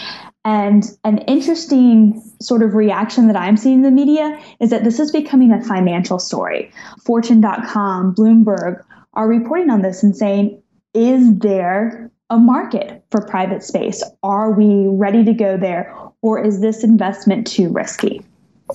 [0.44, 4.98] And an interesting sort of reaction that I'm seeing in the media is that this
[4.98, 6.72] is becoming a financial story.
[7.04, 10.62] Fortune.com, Bloomberg are reporting on this and saying,
[10.94, 14.02] is there a market for private space?
[14.22, 15.94] Are we ready to go there?
[16.22, 18.22] Or is this investment too risky?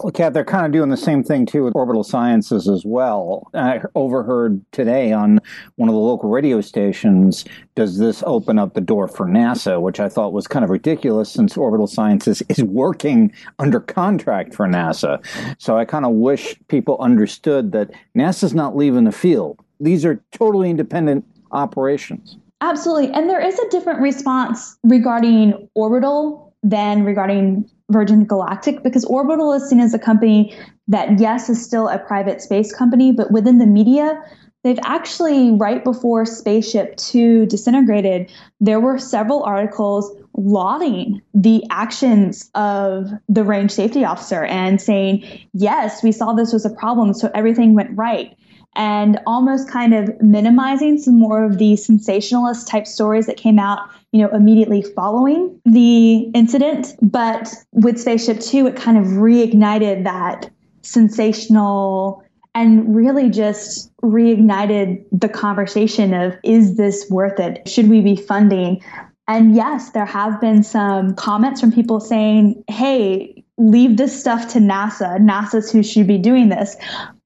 [0.03, 3.49] Well, Kat, they're kind of doing the same thing too with orbital sciences as well.
[3.53, 5.39] I overheard today on
[5.75, 9.99] one of the local radio stations, does this open up the door for NASA, which
[9.99, 15.23] I thought was kind of ridiculous since orbital sciences is working under contract for NASA.
[15.59, 19.59] So I kind of wish people understood that NASA's not leaving the field.
[19.79, 22.37] These are totally independent operations.
[22.61, 23.11] Absolutely.
[23.13, 29.69] And there is a different response regarding orbital than regarding Virgin Galactic because Orbital is
[29.69, 30.55] seen as a company
[30.87, 34.21] that, yes, is still a private space company, but within the media,
[34.63, 43.09] they've actually, right before Spaceship Two disintegrated, there were several articles lauding the actions of
[43.29, 47.73] the range safety officer and saying, yes, we saw this was a problem, so everything
[47.73, 48.35] went right
[48.75, 53.79] and almost kind of minimizing some more of the sensationalist type stories that came out,
[54.11, 56.95] you know, immediately following the incident.
[57.01, 60.49] But with Spaceship Two, it kind of reignited that
[60.81, 67.67] sensational and really just reignited the conversation of is this worth it?
[67.67, 68.81] Should we be funding?
[69.27, 74.59] And yes, there have been some comments from people saying, hey, leave this stuff to
[74.59, 75.17] NASA.
[75.19, 76.75] NASA's who should be doing this.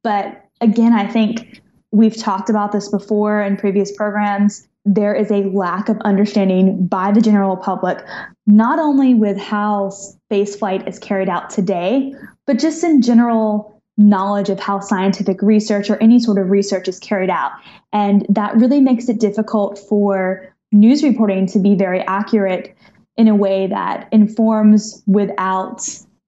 [0.01, 4.67] But again, I think we've talked about this before in previous programs.
[4.85, 8.03] There is a lack of understanding by the general public,
[8.47, 12.13] not only with how spaceflight is carried out today,
[12.47, 16.99] but just in general knowledge of how scientific research or any sort of research is
[16.99, 17.51] carried out.
[17.91, 22.75] And that really makes it difficult for news reporting to be very accurate
[23.17, 25.81] in a way that informs without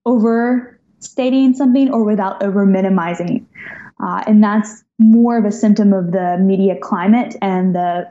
[0.05, 3.47] overstating something or without over minimizing.
[4.01, 8.07] Uh, and that's more of a symptom of the media climate and the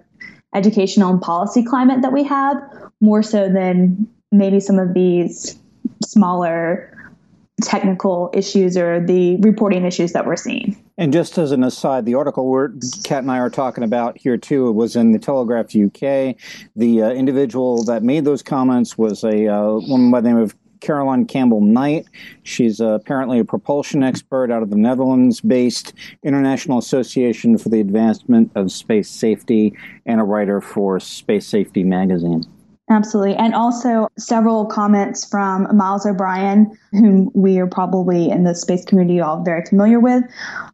[0.54, 2.56] educational and policy climate that we have,
[3.00, 5.58] more so than maybe some of these
[6.04, 6.86] smaller
[7.62, 10.76] technical issues or the reporting issues that we're seeing.
[10.96, 12.68] And just as an aside, the article
[13.04, 16.36] Kat and I are talking about here too was in the Telegraph UK.
[16.76, 20.54] The uh, individual that made those comments was a uh, woman by the name of
[20.80, 22.06] Carolynne Campbell Knight.
[22.42, 27.80] She's uh, apparently a propulsion expert out of the Netherlands based International Association for the
[27.80, 32.46] Advancement of Space Safety and a writer for Space Safety magazine.
[32.90, 33.36] Absolutely.
[33.36, 39.20] And also several comments from Miles O'Brien, whom we are probably in the space community
[39.20, 40.24] all very familiar with.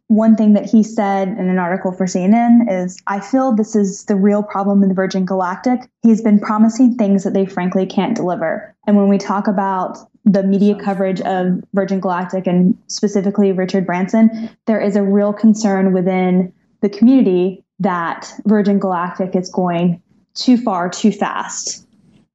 [0.07, 4.05] One thing that he said in an article for CNN is I feel this is
[4.05, 5.81] the real problem in the Virgin Galactic.
[6.01, 8.75] He's been promising things that they frankly can't deliver.
[8.87, 14.49] And when we talk about the media coverage of Virgin Galactic and specifically Richard Branson,
[14.65, 16.51] there is a real concern within
[16.81, 20.01] the community that Virgin Galactic is going
[20.33, 21.86] too far too fast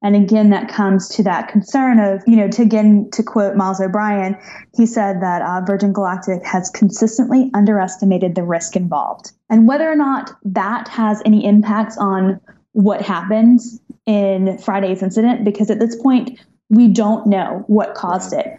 [0.03, 3.81] and again, that comes to that concern of, you know, to again, to quote Miles
[3.81, 4.37] O'Brien,
[4.75, 9.33] he said that uh, Virgin Galactic has consistently underestimated the risk involved.
[9.49, 12.41] And whether or not that has any impacts on
[12.73, 13.61] what happened
[14.07, 18.59] in Friday's incident, because at this point, we don't know what caused it.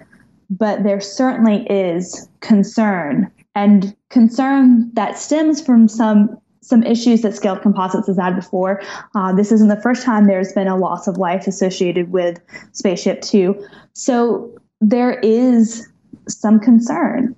[0.49, 7.61] But there certainly is concern and concern that stems from some some issues that Scaled
[7.61, 8.81] Composites has had before.
[9.15, 12.39] Uh, this isn't the first time there's been a loss of life associated with
[12.71, 13.63] Spaceship Two.
[13.93, 15.87] So there is
[16.27, 17.35] some concern,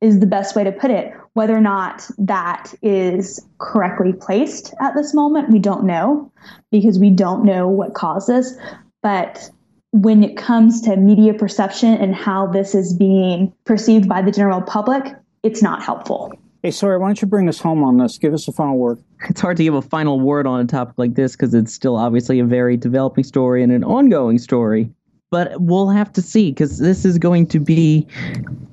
[0.00, 1.12] is the best way to put it.
[1.34, 6.32] Whether or not that is correctly placed at this moment, we don't know
[6.70, 8.56] because we don't know what caused this.
[9.02, 9.50] But
[9.92, 14.62] when it comes to media perception and how this is being perceived by the general
[14.62, 16.32] public, it's not helpful.
[16.62, 18.18] Hey, Sawyer, why don't you bring us home on this?
[18.18, 19.02] Give us a final word.
[19.30, 21.96] It's hard to give a final word on a topic like this because it's still
[21.96, 24.90] obviously a very developing story and an ongoing story.
[25.30, 28.06] But we'll have to see because this is going to be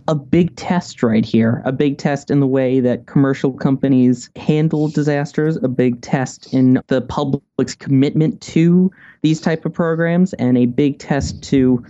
[0.09, 1.61] a big test right here.
[1.63, 6.81] A big test in the way that commercial companies handle disasters, a big test in
[6.87, 11.85] the public's commitment to these type of programs, and a big test to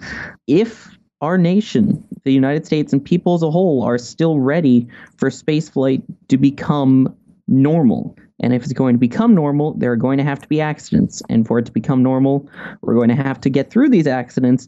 [0.45, 5.29] if our nation, the United States, and people as a whole are still ready for
[5.29, 7.13] spaceflight to become
[7.47, 8.15] normal.
[8.39, 11.23] And if it's going to become normal, there are going to have to be accidents.
[11.29, 12.47] And for it to become normal,
[12.81, 14.67] we're going to have to get through these accidents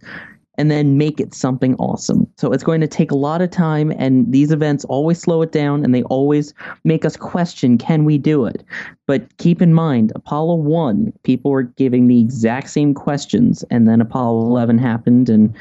[0.60, 2.28] and then make it something awesome.
[2.38, 5.54] So it's going to take a lot of time, and these events always slow it
[5.54, 8.62] down and they always make us question can we do it?
[9.08, 14.02] But keep in mind, Apollo 1, people were giving the exact same questions, and then
[14.02, 15.56] Apollo 11 happened, and,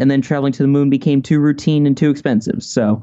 [0.00, 2.62] and then traveling to the moon became too routine and too expensive.
[2.62, 3.02] So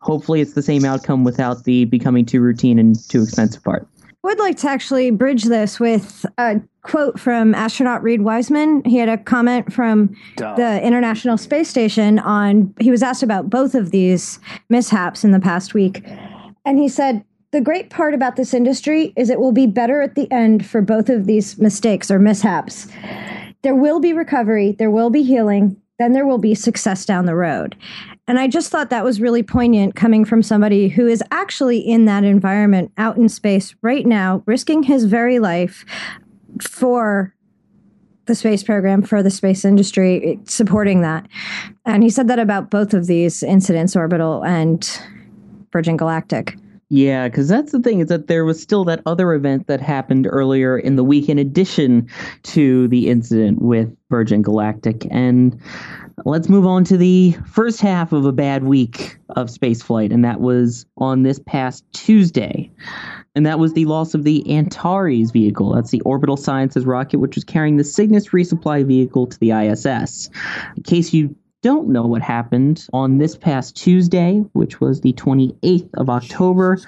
[0.00, 3.88] hopefully it's the same outcome without the becoming too routine and too expensive part
[4.28, 8.84] would like to actually bridge this with a quote from astronaut Reid Wiseman.
[8.84, 10.54] He had a comment from Duh.
[10.54, 14.38] the International Space Station on, he was asked about both of these
[14.68, 16.04] mishaps in the past week.
[16.66, 20.14] And he said, the great part about this industry is it will be better at
[20.14, 22.86] the end for both of these mistakes or mishaps.
[23.62, 27.34] There will be recovery, there will be healing, then there will be success down the
[27.34, 27.76] road.
[28.28, 32.04] And I just thought that was really poignant coming from somebody who is actually in
[32.04, 35.86] that environment out in space right now, risking his very life
[36.60, 37.34] for
[38.26, 41.26] the space program, for the space industry, supporting that.
[41.86, 44.86] And he said that about both of these incidents, Orbital and
[45.72, 46.56] Virgin Galactic.
[46.90, 50.26] Yeah, because that's the thing is that there was still that other event that happened
[50.30, 52.08] earlier in the week, in addition
[52.44, 55.06] to the incident with Virgin Galactic.
[55.10, 55.60] And
[56.24, 60.40] let's move on to the first half of a bad week of spaceflight, and that
[60.40, 62.70] was on this past Tuesday.
[63.34, 65.74] And that was the loss of the Antares vehicle.
[65.74, 70.30] That's the Orbital Sciences rocket, which was carrying the Cygnus resupply vehicle to the ISS.
[70.76, 75.90] In case you don't know what happened on this past Tuesday, which was the 28th
[75.94, 76.78] of October.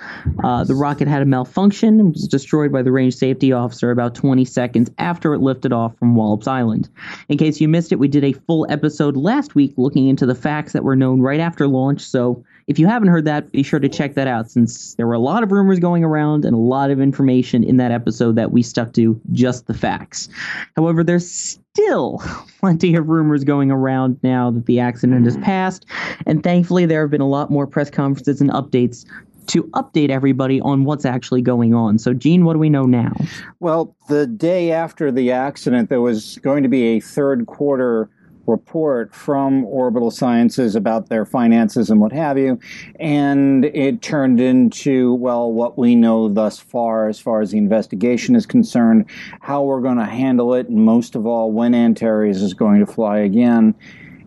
[0.44, 4.14] Uh, the rocket had a malfunction and was destroyed by the range safety officer about
[4.14, 6.88] 20 seconds after it lifted off from Wallops Island.
[7.28, 10.36] In case you missed it, we did a full episode last week looking into the
[10.36, 13.80] facts that were known right after launch, so if you haven't heard that, be sure
[13.80, 16.58] to check that out since there were a lot of rumors going around and a
[16.58, 20.28] lot of information in that episode that we stuck to just the facts.
[20.76, 22.22] However, there's still
[22.60, 25.84] plenty of rumors going around now that the accident has passed,
[26.26, 29.04] and thankfully there have been a lot more press conferences and updates
[29.48, 31.98] to update everybody on what's actually going on.
[31.98, 33.12] So, Gene, what do we know now?
[33.58, 38.08] Well, the day after the accident, there was going to be a third quarter
[38.50, 42.58] report from Orbital Sciences about their finances and what have you.
[42.98, 48.34] And it turned into, well, what we know thus far as far as the investigation
[48.34, 49.06] is concerned,
[49.40, 52.92] how we're going to handle it, and most of all, when Antares is going to
[52.92, 53.74] fly again.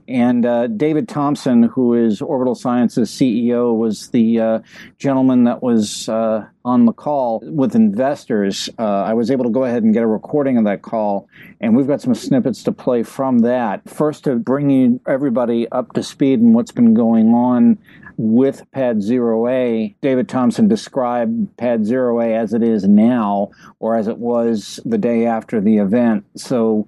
[0.07, 4.59] And uh, David Thompson, who is Orbital Sciences CEO, was the uh,
[4.97, 8.69] gentleman that was uh, on the call with investors.
[8.77, 11.27] Uh, I was able to go ahead and get a recording of that call,
[11.61, 13.87] and we've got some snippets to play from that.
[13.89, 17.77] First, to bring you, everybody up to speed and what's been going on
[18.17, 23.95] with Pad Zero A, David Thompson described Pad Zero A as it is now, or
[23.95, 26.25] as it was the day after the event.
[26.35, 26.87] So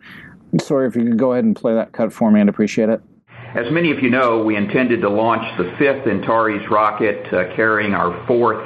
[0.62, 3.02] Sorry, if you could go ahead and play that cut for me, I'd appreciate it.
[3.56, 7.94] As many of you know, we intended to launch the fifth Antares rocket uh, carrying
[7.94, 8.62] our fourth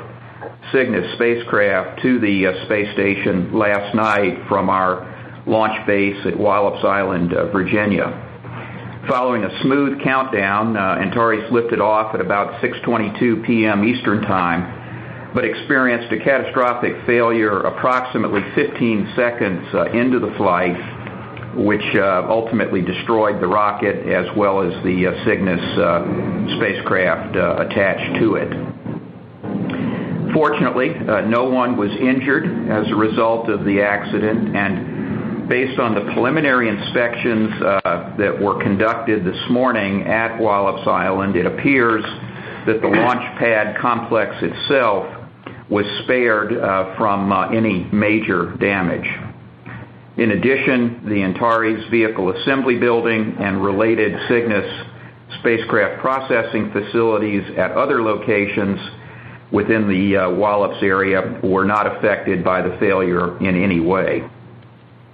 [0.71, 6.83] Cygnus spacecraft to the uh, space station last night from our launch base at Wallops
[6.83, 8.25] Island, uh, Virginia.
[9.07, 13.83] Following a smooth countdown, uh, Antares lifted off at about 6:22 p.m.
[13.83, 20.77] Eastern Time, but experienced a catastrophic failure approximately 15 seconds uh, into the flight
[21.59, 28.19] which uh, ultimately destroyed the rocket as well as the uh, Cygnus uh, spacecraft attached
[28.19, 28.49] to it.
[30.33, 30.93] Fortunately,
[31.27, 36.69] no one was injured as a result of the accident, and based on the preliminary
[36.69, 42.03] inspections that were conducted this morning at Wallops Island, it appears
[42.67, 45.07] that the launch pad complex itself
[45.67, 46.53] was spared
[46.95, 49.28] from any major damage.
[50.19, 54.85] In addition, the Antares Vehicle Assembly Building and related Cygnus
[55.39, 58.77] spacecraft processing facilities at other locations
[59.49, 64.29] within the uh, Wallops area were not affected by the failure in any way.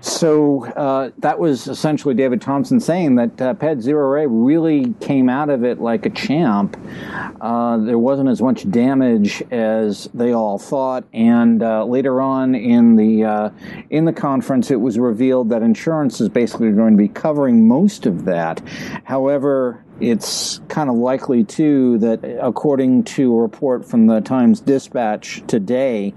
[0.05, 5.29] So uh, that was essentially David Thompson saying that uh, Pad Zero A really came
[5.29, 6.77] out of it like a champ.
[7.41, 12.97] Uh, there wasn't as much damage as they all thought, and uh, later on in
[12.97, 13.49] the uh,
[13.89, 18.05] in the conference, it was revealed that insurance is basically going to be covering most
[18.05, 18.61] of that.
[19.05, 25.41] However, it's kind of likely too that according to a report from the Times Dispatch
[25.47, 26.13] today,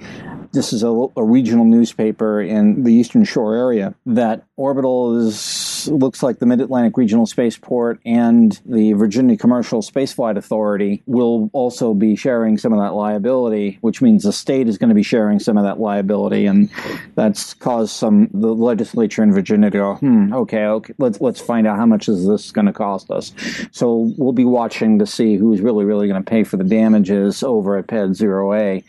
[0.53, 6.23] this is a, a, regional newspaper in the Eastern Shore area, that Orbital is looks
[6.23, 12.17] like the Mid Atlantic Regional Spaceport and the Virginia Commercial Spaceflight Authority will also be
[12.17, 15.57] sharing some of that liability, which means the state is going to be sharing some
[15.57, 16.71] of that liability, and
[17.15, 21.67] that's caused some the legislature in Virginia to go, hmm, okay, okay, let's let's find
[21.67, 23.33] out how much is this going to cost us.
[23.71, 27.43] So we'll be watching to see who's really really going to pay for the damages
[27.43, 28.83] over at Pad Zero A.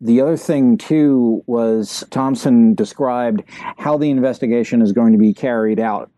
[0.00, 3.42] The other thing too was Thompson described
[3.78, 6.10] how the investigation is going to be carried out.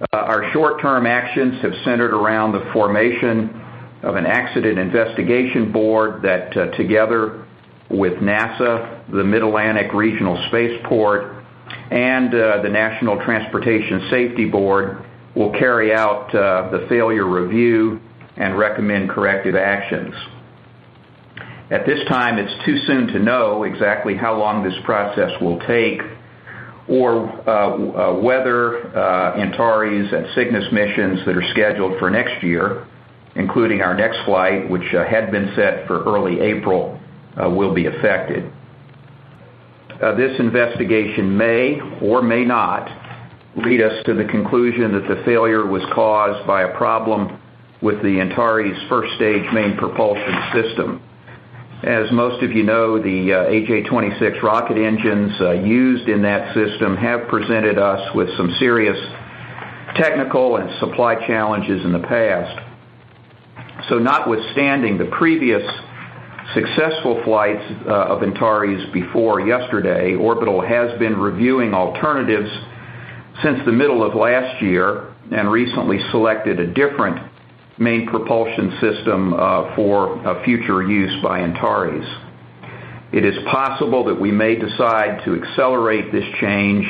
[0.00, 3.60] Uh, our short-term actions have centered around the formation
[4.02, 7.46] of an accident investigation board that uh, together
[7.88, 11.44] with NASA, the Mid-Atlantic Regional Spaceport,
[11.90, 15.04] and uh, the National Transportation Safety Board
[15.36, 18.00] will carry out the failure review
[18.36, 20.14] and recommend corrective actions.
[21.70, 26.02] At this time, it's too soon to know exactly how long this process will take
[26.92, 32.86] or uh, uh, whether uh, Antares and Cygnus missions that are scheduled for next year,
[33.34, 37.00] including our next flight, which had been set for early April,
[37.38, 38.52] will be affected.
[40.18, 42.90] This investigation may or may not
[43.56, 47.40] lead us to the conclusion that the failure was caused by a problem
[47.80, 51.02] with the Antares first stage main propulsion system.
[51.82, 56.96] As most of you know, the uh, AJ-26 rocket engines uh, used in that system
[56.96, 58.96] have presented us with some serious
[59.96, 63.88] technical and supply challenges in the past.
[63.88, 65.62] So notwithstanding the previous
[66.54, 72.50] successful flights uh, of Antares before yesterday, Orbital has been reviewing alternatives
[73.42, 77.31] since the middle of last year and recently selected a different
[77.78, 82.06] main propulsion system uh, for uh, future use by Antares.
[83.12, 86.86] It is possible that we may decide to accelerate this change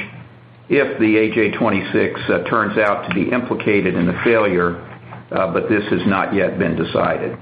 [0.69, 4.89] if the AJ-26 uh, turns out to be implicated in the failure,
[5.31, 7.37] but this has not yet been decided.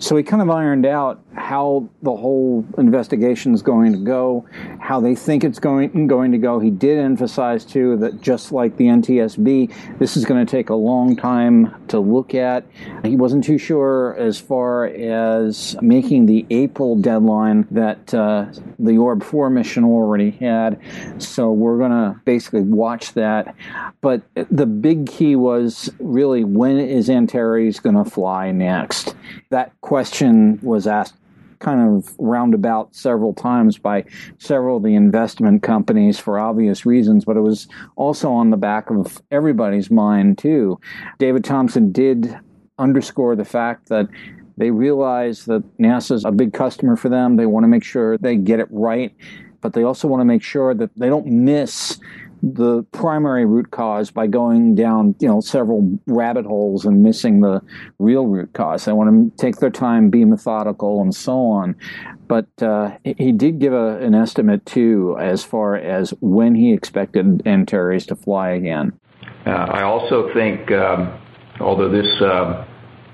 [0.00, 4.46] So we kind of ironed out how the whole investigation is going to go,
[4.80, 6.58] how they think it's going going to go.
[6.58, 10.74] He did emphasize too that just like the NTSB, this is going to take a
[10.74, 12.64] long time to look at.
[13.04, 18.46] He wasn't too sure as far as making the April deadline that uh,
[18.78, 20.80] the Orb 4 mission already had.
[21.18, 23.54] So we're going to basically watch that.
[24.00, 29.14] But the big key was really when is Antares going to fly next?
[29.50, 31.16] That question was asked
[31.58, 34.04] kind of roundabout several times by
[34.38, 37.66] several of the investment companies for obvious reasons, but it was
[37.96, 40.78] also on the back of everybody's mind too.
[41.18, 42.38] David Thompson did
[42.78, 44.06] underscore the fact that
[44.56, 47.34] they realize that NASA is a big customer for them.
[47.34, 49.12] They want to make sure they get it right,
[49.60, 51.98] but they also want to make sure that they don't miss
[52.42, 57.62] the primary root cause by going down, you know, several rabbit holes and missing the
[57.98, 58.84] real root cause.
[58.84, 61.76] They want to take their time, be methodical, and so on.
[62.28, 67.46] But uh, he did give a, an estimate too, as far as when he expected
[67.46, 68.92] Antares to fly again.
[69.46, 71.18] Uh, I also think, um,
[71.60, 72.66] although this uh,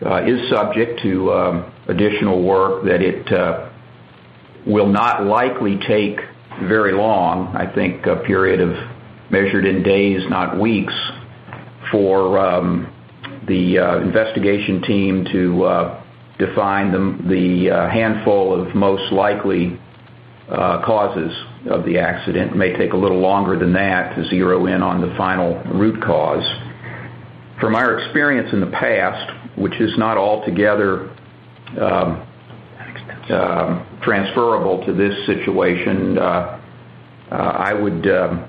[0.05, 3.71] uh is subject to um, additional work, that it uh,
[4.67, 6.21] will not likely take
[6.63, 7.57] very long.
[7.57, 8.96] I think a period of
[9.31, 10.95] measured in days, not weeks,
[11.91, 12.93] for um,
[13.47, 16.05] the uh, investigation team to uh,
[16.39, 16.93] define
[17.29, 19.79] the, uh, handful of most likely
[20.49, 21.33] causes
[21.69, 22.53] of the accident.
[22.53, 26.01] It may take a little longer than that to zero in on the final root
[26.03, 26.45] cause.
[27.61, 31.11] From our experience in the past, which is not altogether
[31.81, 32.25] um,
[33.29, 38.49] uh, transferable to this situation, I would um,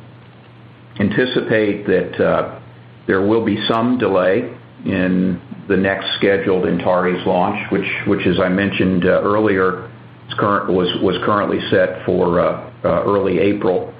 [1.00, 2.60] anticipate that uh,
[3.08, 4.54] there will be some delay
[4.86, 9.92] in the next scheduled Antares launch, which, which as I mentioned uh, earlier,
[10.38, 13.94] current, was, was currently set for uh, early April.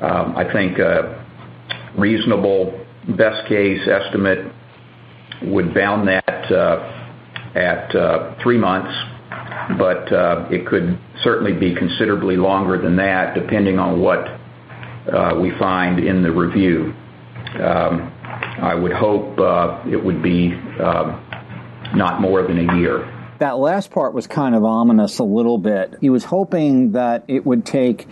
[0.00, 1.24] Um, I think a
[1.96, 2.78] reasonable
[3.16, 4.52] best case estimate
[5.42, 6.22] would bound that
[7.54, 8.92] at three months,
[9.78, 10.08] but
[10.52, 14.40] it could certainly be considerably longer than that, depending on what
[15.40, 16.94] we find in the review.
[17.60, 18.12] Um,
[18.58, 21.20] I would hope uh, it would be um,
[21.94, 23.08] not more than a year.
[23.38, 25.96] That last part was kind of ominous a little bit.
[26.00, 28.06] He was hoping that it would take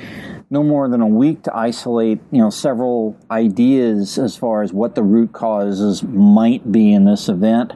[0.50, 4.96] no more than a week to isolate, you know, several ideas as far as what
[4.96, 7.72] the root causes might be in this event.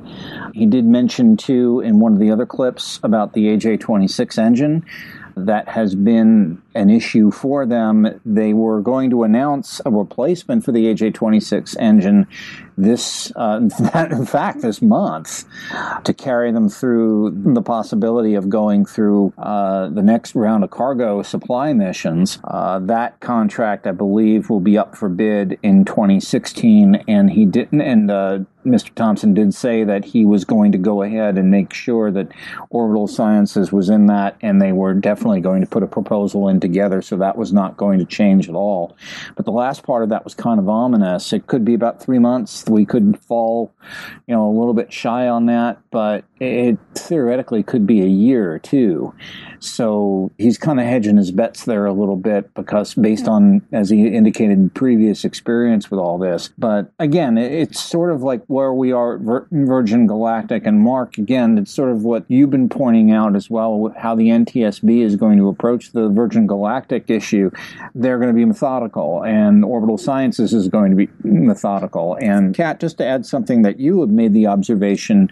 [0.53, 4.85] He did mention too in one of the other clips about the AJ26 engine
[5.37, 8.21] that has been an issue for them.
[8.25, 12.27] They were going to announce a replacement for the AJ26 engine
[12.77, 13.61] this, uh,
[14.11, 15.45] in fact, this month
[16.05, 21.23] to carry them through the possibility of going through uh, the next round of cargo
[21.23, 22.39] supply missions.
[22.45, 27.81] Uh, that contract, I believe, will be up for bid in 2016, and he didn't.
[27.81, 28.95] And uh, Mr.
[28.95, 32.29] Thompson did say that he was going to go ahead and make sure that
[32.71, 36.61] Orbital Sciences was in that, and they were definitely going to put a proposal in
[36.61, 38.97] together, so that was not going to change at all.
[39.37, 41.33] But the last part of that was kind of ominous.
[41.33, 42.64] It could be about three months.
[42.69, 43.73] We could fall,
[44.27, 48.53] you know, a little bit shy on that, but it theoretically could be a year
[48.53, 49.15] or two.
[49.61, 53.89] So he's kind of hedging his bets there a little bit because based on, as
[53.89, 56.51] he indicated, previous experience with all this.
[56.59, 61.17] But again, it's sort of like where we are at Virgin Galactic and Mark.
[61.17, 65.01] Again, it's sort of what you've been pointing out as well with how the NTSB
[65.01, 67.51] is going to approach the Virgin Galactic issue.
[67.95, 72.19] They're going to be methodical, and Orbital Sciences is going to be methodical.
[72.21, 75.31] And Kat, just to add something that you have made the observation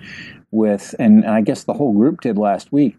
[0.53, 2.97] with, and I guess the whole group did last week.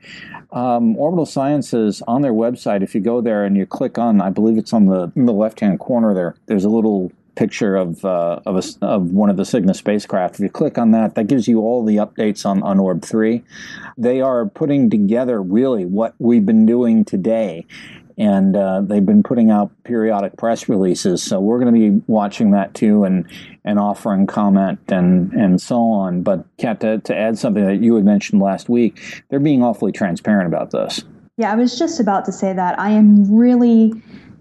[0.51, 4.30] Um, Orbital Sciences on their website, if you go there and you click on, I
[4.30, 8.39] believe it's on the, the left hand corner there, there's a little picture of uh,
[8.45, 10.36] of, a, of one of the Cygnus spacecraft.
[10.36, 13.43] If you click on that, that gives you all the updates on, on Orb 3.
[13.97, 17.66] They are putting together really what we've been doing today
[18.18, 21.24] and uh, they've been putting out periodic press releases.
[21.24, 23.26] So we're going to be watching that too, and
[23.66, 26.24] and offering comment and and so on.
[26.24, 29.91] But Kat, to, to add something that you had mentioned last week, they're being awfully
[29.91, 31.03] transparent about this.
[31.38, 33.93] Yeah, I was just about to say that I am really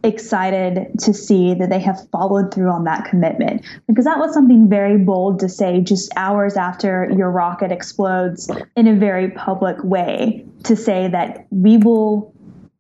[0.05, 4.69] excited to see that they have followed through on that commitment because that was something
[4.69, 10.45] very bold to say just hours after your rocket explodes in a very public way
[10.65, 12.32] to say that we will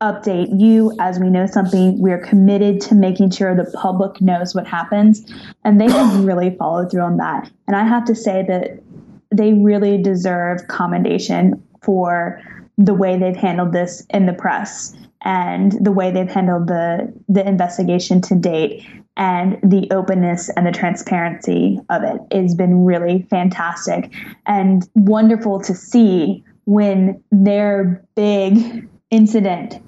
[0.02, 1.98] update you as we know something.
[1.98, 5.24] We're committed to making sure the public knows what happens.
[5.64, 7.50] And they have really followed through on that.
[7.66, 8.82] And I have to say that
[9.30, 12.42] they really deserve commendation for
[12.76, 14.94] the way they've handled this in the press
[15.24, 18.84] and the way they've handled the the investigation to date
[19.16, 22.20] and the openness and the transparency of it.
[22.30, 24.10] it has been really fantastic
[24.46, 29.80] and wonderful to see when their big incident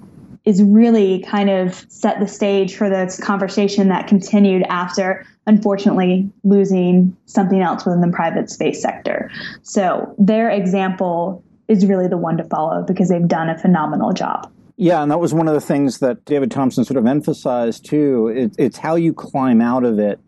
[0.45, 7.15] is really kind of set the stage for this conversation that continued after unfortunately losing
[7.25, 9.31] something else within the private space sector.
[9.63, 14.51] So their example is really the one to follow because they've done a phenomenal job.
[14.77, 18.27] Yeah, and that was one of the things that David Thompson sort of emphasized too.
[18.27, 20.19] It, it's how you climb out of it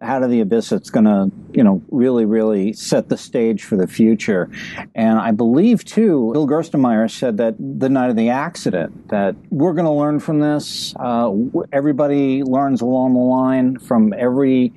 [0.00, 3.76] out of the abyss that's going to you know really really set the stage for
[3.76, 4.50] the future?
[4.94, 9.72] And i believe too bill gerstenmaier said that the night of the accident that we're
[9.72, 10.94] going to learn from this.
[10.98, 11.32] Uh,
[11.72, 14.72] everybody learns along the line from every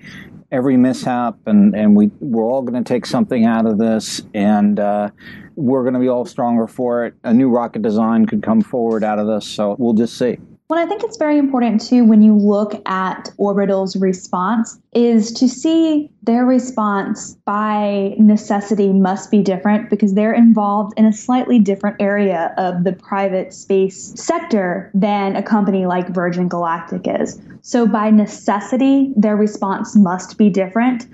[0.52, 4.80] every mishap and and we we're all going to take something out of this and
[4.80, 5.10] uh,
[5.56, 7.14] we're going to be all stronger for it.
[7.24, 10.38] A new rocket design could come forward out of this so we'll just see
[10.68, 15.48] what I think it's very important too when you look at Orbital's response is to
[15.48, 21.96] see their response by necessity must be different because they're involved in a slightly different
[22.02, 27.40] area of the private space sector than a company like Virgin Galactic is.
[27.62, 31.08] So by necessity, their response must be different,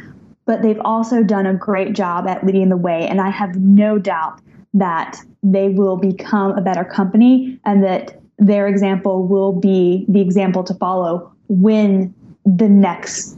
[0.48, 4.00] but they've also done a great job at leading the way and I have no
[4.00, 4.42] doubt
[4.74, 10.64] that they will become a better company and that their example will be the example
[10.64, 12.14] to follow when
[12.46, 13.38] the next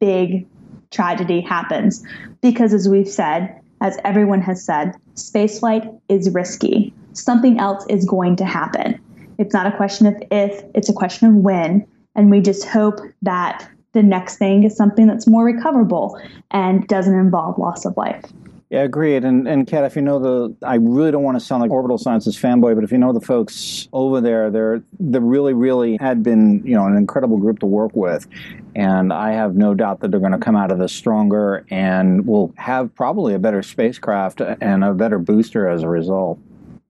[0.00, 0.46] big
[0.90, 2.04] tragedy happens.
[2.40, 6.92] Because as we've said, as everyone has said, spaceflight is risky.
[7.12, 9.00] Something else is going to happen.
[9.38, 11.86] It's not a question of if, it's a question of when.
[12.14, 16.20] And we just hope that the next thing is something that's more recoverable
[16.50, 18.24] and doesn't involve loss of life.
[18.72, 19.22] Yeah, agreed.
[19.22, 21.98] And and Kat, if you know the, I really don't want to sound like orbital
[21.98, 26.22] sciences fanboy, but if you know the folks over there, they're they really really had
[26.22, 28.26] been you know an incredible group to work with,
[28.74, 32.26] and I have no doubt that they're going to come out of this stronger and
[32.26, 36.38] will have probably a better spacecraft and a better booster as a result.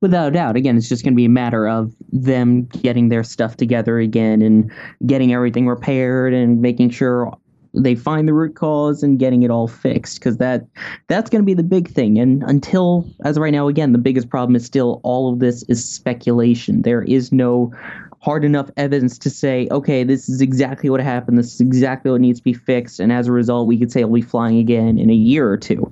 [0.00, 0.54] Without a doubt.
[0.54, 4.40] Again, it's just going to be a matter of them getting their stuff together again
[4.42, 4.70] and
[5.06, 7.36] getting everything repaired and making sure
[7.74, 10.66] they find the root cause and getting it all fixed because that
[11.08, 12.18] that's going to be the big thing.
[12.18, 15.88] And until as right now again the biggest problem is still all of this is
[15.88, 16.82] speculation.
[16.82, 17.72] There is no
[18.20, 21.38] hard enough evidence to say okay this is exactly what happened.
[21.38, 23.00] This is exactly what needs to be fixed.
[23.00, 25.56] And as a result we could say it'll be flying again in a year or
[25.56, 25.90] two.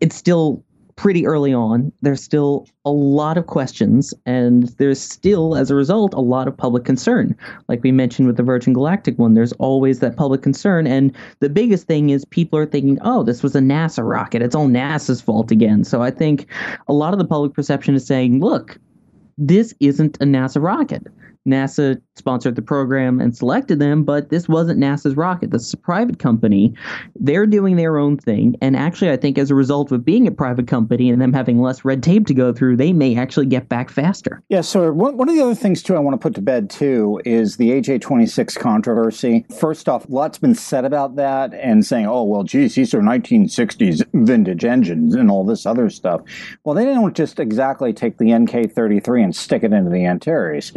[0.00, 0.62] It's still
[1.00, 1.90] pretty early on.
[2.02, 6.54] There's still a lot of questions, and there's still, as a result, a lot of
[6.54, 7.34] public concern.
[7.68, 10.86] Like we mentioned with the Virgin Galactic one, there's always that public concern.
[10.86, 14.42] And the biggest thing is people are thinking, oh, this was a NASA rocket.
[14.42, 15.84] It's all NASA's fault again.
[15.84, 16.46] So I think
[16.86, 18.78] a lot of the public perception is saying, look,
[19.38, 21.06] this isn't a NASA rocket.
[21.50, 25.50] NASA sponsored the program and selected them, but this wasn't NASA's rocket.
[25.50, 26.74] This is a private company.
[27.16, 28.56] They're doing their own thing.
[28.60, 31.60] And actually, I think as a result of being a private company and them having
[31.60, 34.42] less red tape to go through, they may actually get back faster.
[34.48, 36.70] Yeah, so one, one of the other things, too, I want to put to bed,
[36.70, 39.46] too, is the AJ 26 controversy.
[39.58, 44.04] First off, lots been said about that and saying, oh, well, geez, these are 1960s
[44.12, 46.20] vintage engines and all this other stuff.
[46.64, 50.72] Well, they don't just exactly take the NK 33 and stick it into the Antares.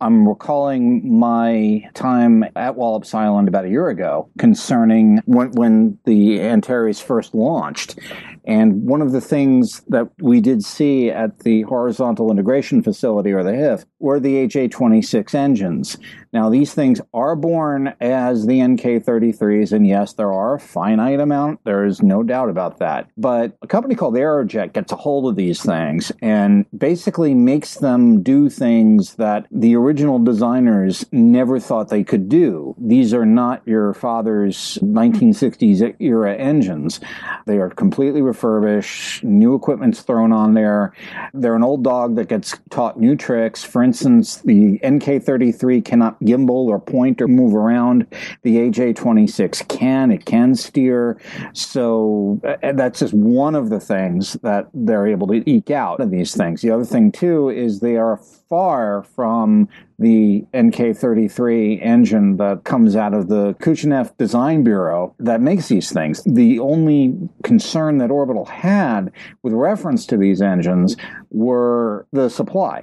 [0.00, 6.40] I'm recalling my time at Wallops Island about a year ago concerning when, when the
[6.40, 7.98] Antares first launched.
[8.46, 13.42] And one of the things that we did see at the Horizontal Integration Facility, or
[13.42, 15.96] the HIF, were the AJ26 engines.
[16.32, 21.60] Now, these things are born as the NK33s, and yes, there are a finite amount.
[21.64, 23.08] There is no doubt about that.
[23.16, 28.22] But a company called Aerojet gets a hold of these things and basically makes them
[28.22, 32.74] do things that the original designers never thought they could do.
[32.78, 37.00] These are not your father's 1960s era engines.
[37.46, 40.92] They are completely refurbished, new equipment's thrown on there.
[41.32, 43.62] They're an old dog that gets taught new tricks.
[43.62, 48.06] For instance, the NK33 cannot gimbal or point or move around.
[48.42, 51.20] The AJ26 can, it can steer.
[51.52, 56.10] So uh, that's just one of the things that they're able to eke out of
[56.10, 56.60] these things.
[56.60, 58.16] The other thing, too, is they are
[58.48, 59.68] far from
[59.98, 66.22] the NK33 engine that comes out of the Kuchenev Design Bureau that makes these things.
[66.24, 70.96] The only concern that Orbital had with reference to these engines
[71.30, 72.82] were the supply.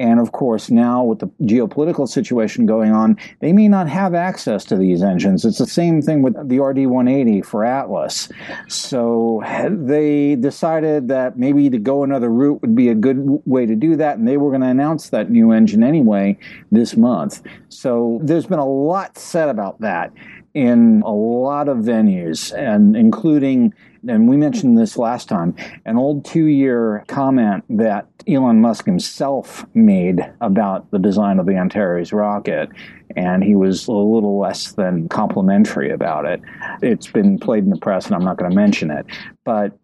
[0.00, 4.64] And of course, now with the geopolitical situation going on, they may not have access
[4.64, 5.44] to these engines.
[5.44, 8.30] It's the same thing with the RD 180 for Atlas.
[8.66, 13.76] So they decided that maybe to go another route would be a good way to
[13.76, 14.16] do that.
[14.16, 16.38] And they were going to announce that new engine anyway
[16.72, 17.42] this month.
[17.68, 20.14] So there's been a lot said about that
[20.54, 23.72] in a lot of venues, and including
[24.08, 29.64] and we mentioned this last time, an old two year comment that Elon Musk himself
[29.74, 32.68] made about the design of the Antares rocket,
[33.16, 36.40] and he was a little less than complimentary about it.
[36.82, 39.06] It's been played in the press, and I'm not going to mention it.
[39.44, 39.78] But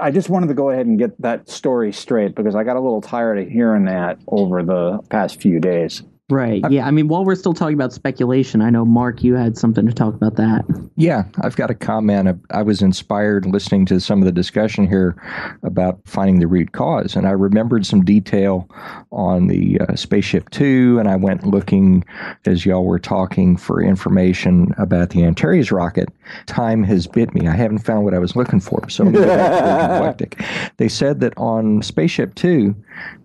[0.00, 2.80] I just wanted to go ahead and get that story straight because I got a
[2.80, 6.02] little tired of hearing that over the past few days.
[6.30, 6.62] Right.
[6.70, 6.86] Yeah.
[6.86, 9.94] I mean, while we're still talking about speculation, I know Mark, you had something to
[9.94, 10.66] talk about that.
[10.96, 12.38] Yeah, I've got a comment.
[12.50, 15.16] I was inspired listening to some of the discussion here
[15.62, 18.68] about finding the root cause, and I remembered some detail
[19.10, 22.04] on the uh, Spaceship Two, and I went looking
[22.44, 26.10] as y'all were talking for information about the Antares rocket.
[26.44, 27.46] Time has bit me.
[27.46, 30.38] I haven't found what I was looking for, so I'm eclectic.
[30.76, 32.74] They said that on Spaceship Two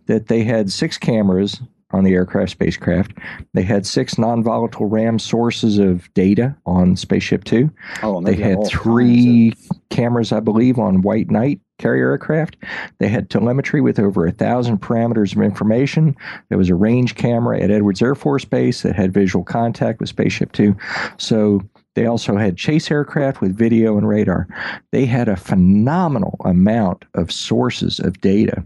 [0.06, 1.62] that they had six cameras
[1.94, 3.14] on the aircraft spacecraft.
[3.54, 7.70] They had six non-volatile RAM sources of data on Spaceship Two.
[8.02, 9.54] Oh, they, they had three
[9.90, 12.56] cameras, I believe, on White Knight carrier aircraft.
[13.00, 16.16] They had telemetry with over a thousand parameters of information.
[16.50, 20.10] There was a range camera at Edwards Air Force Base that had visual contact with
[20.10, 20.76] Spaceship Two.
[21.18, 21.62] So
[21.96, 24.48] they also had chase aircraft with video and radar.
[24.92, 28.64] They had a phenomenal amount of sources of data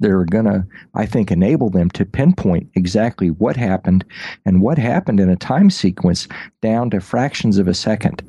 [0.00, 4.04] that are going to, I think, enable them to pinpoint exactly what happened
[4.44, 6.26] and what happened in a time sequence
[6.62, 8.22] down to fractions of a second.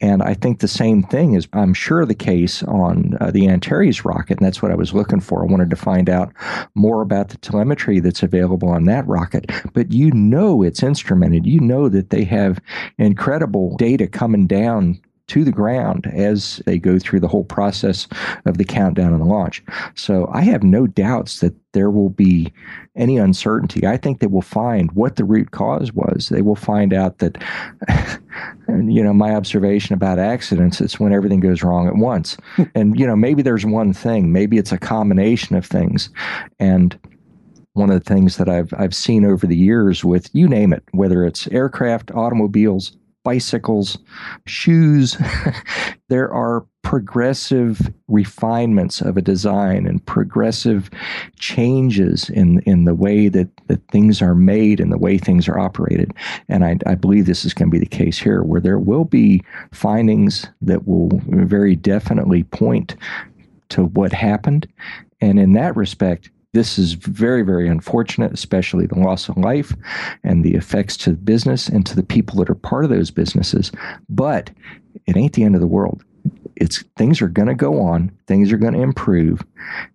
[0.00, 4.04] And I think the same thing is, I'm sure, the case on uh, the Antares
[4.04, 5.42] rocket, and that's what I was looking for.
[5.42, 6.32] I wanted to find out
[6.74, 9.50] more about the telemetry that's available on that rocket.
[9.72, 11.46] But you know it's instrumented.
[11.46, 12.60] You know that they have
[12.98, 18.06] incredible data coming down to the ground as they go through the whole process
[18.44, 19.62] of the countdown and the launch.
[19.94, 22.52] So I have no doubts that there will be
[22.94, 23.86] any uncertainty.
[23.86, 26.28] I think they will find what the root cause was.
[26.28, 27.42] They will find out that,
[28.68, 32.36] you know, my observation about accidents is when everything goes wrong at once.
[32.74, 36.10] and, you know, maybe there's one thing, maybe it's a combination of things.
[36.58, 36.98] And,
[37.74, 40.84] one of the things that I've I've seen over the years with you name it,
[40.92, 43.98] whether it's aircraft, automobiles, bicycles,
[44.46, 45.16] shoes.
[46.08, 50.90] there are progressive refinements of a design and progressive
[51.38, 55.58] changes in in the way that, that things are made and the way things are
[55.58, 56.12] operated.
[56.48, 59.06] And I, I believe this is going to be the case here, where there will
[59.06, 62.94] be findings that will very definitely point
[63.70, 64.68] to what happened.
[65.20, 69.74] And in that respect, this is very, very unfortunate, especially the loss of life
[70.22, 73.10] and the effects to the business and to the people that are part of those
[73.10, 73.70] businesses.
[74.08, 74.50] But
[75.06, 76.02] it ain't the end of the world
[76.56, 79.44] it's things are going to go on, things are going to improve,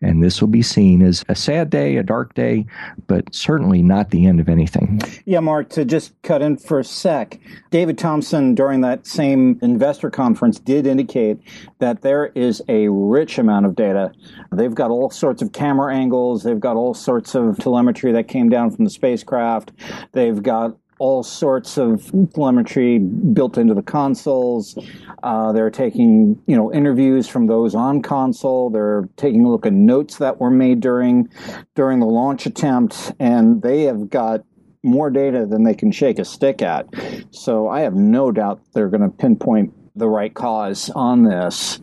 [0.01, 2.66] and this will be seen as a sad day, a dark day,
[3.07, 5.01] but certainly not the end of anything.
[5.26, 7.39] Yeah, Mark, to just cut in for a sec,
[7.72, 11.39] David Thompson during that same investor conference did indicate
[11.80, 14.12] that there is a rich amount of data.
[14.51, 18.49] They've got all sorts of camera angles, they've got all sorts of telemetry that came
[18.49, 19.72] down from the spacecraft,
[20.12, 24.78] they've got all sorts of telemetry built into the consoles.
[25.24, 28.70] Uh, they're taking, you know, interviews from those on console.
[28.70, 31.30] They're taking a look at notes that were made during
[31.76, 34.43] during the launch attempt, and they have got
[34.84, 36.88] more data than they can shake a stick at.
[37.32, 41.79] So I have no doubt they're going to pinpoint the right cause on this.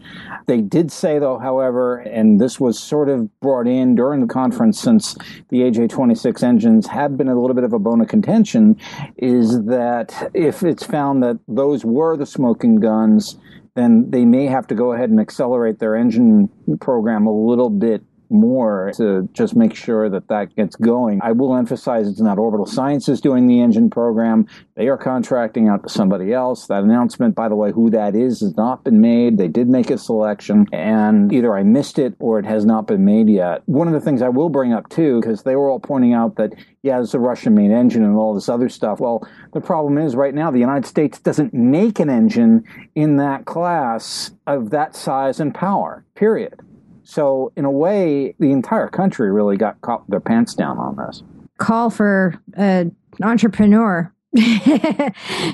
[0.46, 4.80] They did say, though, however, and this was sort of brought in during the conference
[4.80, 5.14] since
[5.48, 8.78] the AJ 26 engines have been a little bit of a bone of contention,
[9.16, 13.38] is that if it's found that those were the smoking guns,
[13.74, 16.48] then they may have to go ahead and accelerate their engine
[16.80, 21.20] program a little bit more to just make sure that that gets going.
[21.22, 24.46] I will emphasize it's not Orbital Sciences doing the engine program.
[24.74, 26.66] They are contracting out to somebody else.
[26.66, 29.38] That announcement, by the way, who that is, has not been made.
[29.38, 33.04] They did make a selection, and either I missed it or it has not been
[33.04, 33.62] made yet.
[33.66, 36.36] One of the things I will bring up too, because they were all pointing out
[36.36, 36.52] that,
[36.82, 39.00] yeah, it's a Russian made engine and all this other stuff.
[39.00, 42.64] Well, the problem is right now the United States doesn't make an engine
[42.94, 46.60] in that class of that size and power, period.
[47.08, 51.22] So, in a way, the entire country really got caught their pants down on this.
[51.56, 54.12] Call for an entrepreneur.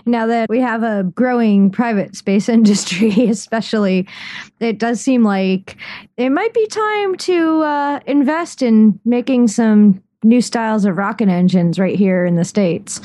[0.07, 4.09] now that we have a growing private space industry, especially,
[4.61, 5.77] it does seem like
[6.17, 11.79] it might be time to uh, invest in making some new styles of rocket engines
[11.79, 12.99] right here in the States.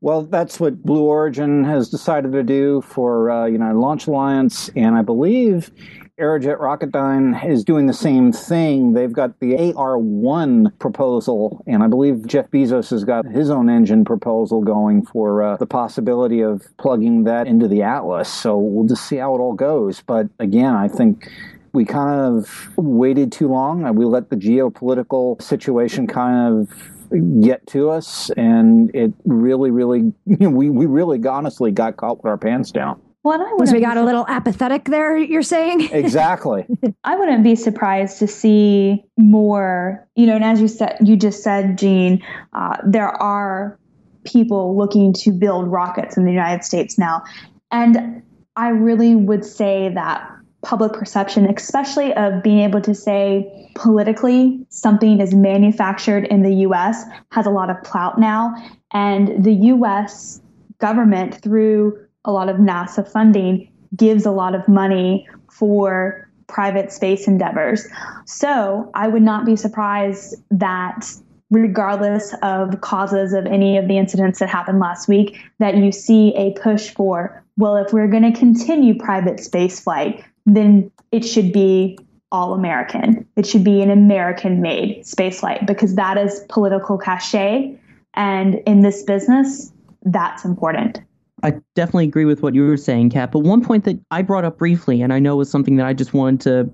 [0.00, 4.96] Well, that's what Blue Origin has decided to do for uh, United Launch Alliance, and
[4.96, 5.70] I believe
[6.16, 8.92] Aerojet Rocketdyne is doing the same thing.
[8.92, 14.04] They've got the AR1 proposal, and I believe Jeff Bezos has got his own engine
[14.04, 18.32] proposal going for uh, the possibility of plugging that into the Atlas.
[18.32, 20.02] So we'll just see how it all goes.
[20.02, 21.28] But again, I think
[21.72, 23.92] we kind of waited too long.
[23.96, 30.70] We let the geopolitical situation kind of get to us, and it really, really, we,
[30.70, 33.00] we really honestly got caught with our pants down.
[33.24, 35.88] Well, I we got a little apathetic there, you're saying?
[36.04, 36.66] Exactly.
[37.04, 41.42] I wouldn't be surprised to see more, you know, and as you said, you just
[41.42, 42.22] said, Gene,
[42.52, 43.78] uh, there are
[44.24, 47.22] people looking to build rockets in the United States now.
[47.70, 48.22] And
[48.56, 50.30] I really would say that
[50.62, 57.04] public perception, especially of being able to say politically something is manufactured in the US,
[57.32, 58.54] has a lot of clout now.
[58.92, 60.42] And the US
[60.78, 67.26] government, through a lot of NASA funding gives a lot of money for private space
[67.26, 67.86] endeavors.
[68.26, 71.06] So I would not be surprised that
[71.50, 76.34] regardless of causes of any of the incidents that happened last week, that you see
[76.34, 81.52] a push for, well, if we're going to continue private space flight, then it should
[81.52, 81.98] be
[82.32, 83.26] all American.
[83.36, 87.78] It should be an American made space flight because that is political cachet.
[88.14, 89.72] And in this business,
[90.02, 91.00] that's important.
[91.44, 93.30] I definitely agree with what you were saying, Kat.
[93.30, 95.92] But one point that I brought up briefly, and I know was something that I
[95.92, 96.70] just wanted to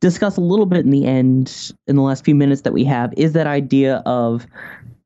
[0.00, 3.12] discuss a little bit in the end, in the last few minutes that we have,
[3.16, 4.46] is that idea of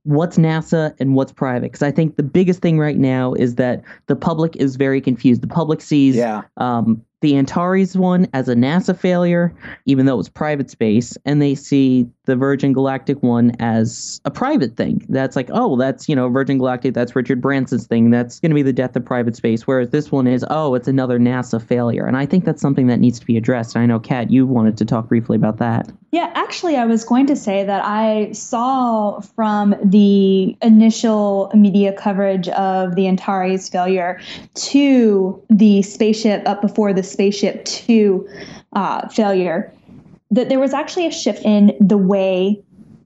[0.02, 1.72] what's NASA and what's private.
[1.72, 5.40] Because I think the biggest thing right now is that the public is very confused.
[5.40, 6.42] The public sees yeah.
[6.58, 9.54] um, the Antares one as a NASA failure,
[9.86, 14.30] even though it was private space, and they see the Virgin Galactic one as a
[14.30, 15.04] private thing.
[15.08, 18.10] That's like, oh, that's, you know, Virgin Galactic, that's Richard Branson's thing.
[18.10, 19.66] That's going to be the death of private space.
[19.66, 22.06] Whereas this one is, oh, it's another NASA failure.
[22.06, 23.74] And I think that's something that needs to be addressed.
[23.74, 25.90] And I know, Kat, you wanted to talk briefly about that.
[26.12, 32.48] Yeah, actually, I was going to say that I saw from the initial media coverage
[32.48, 34.20] of the Antares failure
[34.54, 38.28] to the spaceship up before the Spaceship Two
[38.72, 39.72] uh, failure,
[40.30, 42.62] that there was actually a shift in the way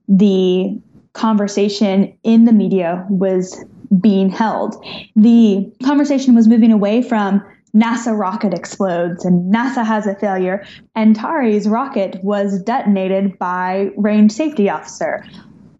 [0.07, 0.79] the
[1.13, 3.63] conversation in the media was
[3.99, 4.83] being held.
[5.15, 7.43] The conversation was moving away from
[7.75, 10.65] NASA rocket explodes and NASA has a failure.
[10.95, 15.25] Antares rocket was detonated by range safety officer.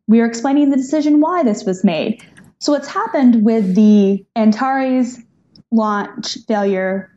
[0.07, 2.21] We are explaining the decision why this was made.
[2.59, 5.19] So what's happened with the Antares
[5.71, 7.11] launch failure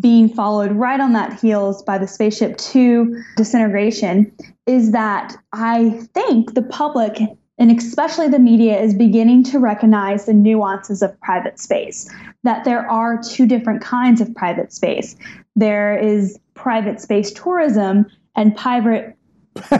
[0.00, 4.32] being followed right on that heels by the Spaceship Two disintegration
[4.66, 7.18] is that I think the public
[7.58, 12.10] and especially the media is beginning to recognize the nuances of private space
[12.42, 15.16] that there are two different kinds of private space
[15.56, 19.16] there is private space tourism and private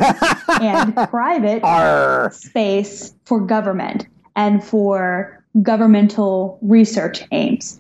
[0.61, 2.31] and private Arr.
[2.33, 4.07] space for government
[4.37, 7.79] and for governmental research aims.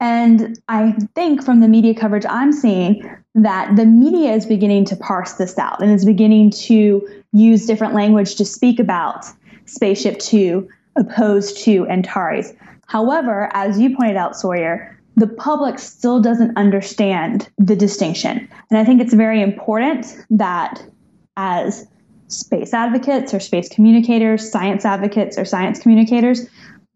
[0.00, 4.96] And I think from the media coverage I'm seeing that the media is beginning to
[4.96, 9.24] parse this out and is beginning to use different language to speak about
[9.64, 12.52] Spaceship Two opposed to Antares.
[12.86, 18.48] However, as you pointed out, Sawyer, the public still doesn't understand the distinction.
[18.70, 20.82] And I think it's very important that
[21.36, 21.86] as
[22.28, 26.46] space advocates or space communicators, science advocates or science communicators,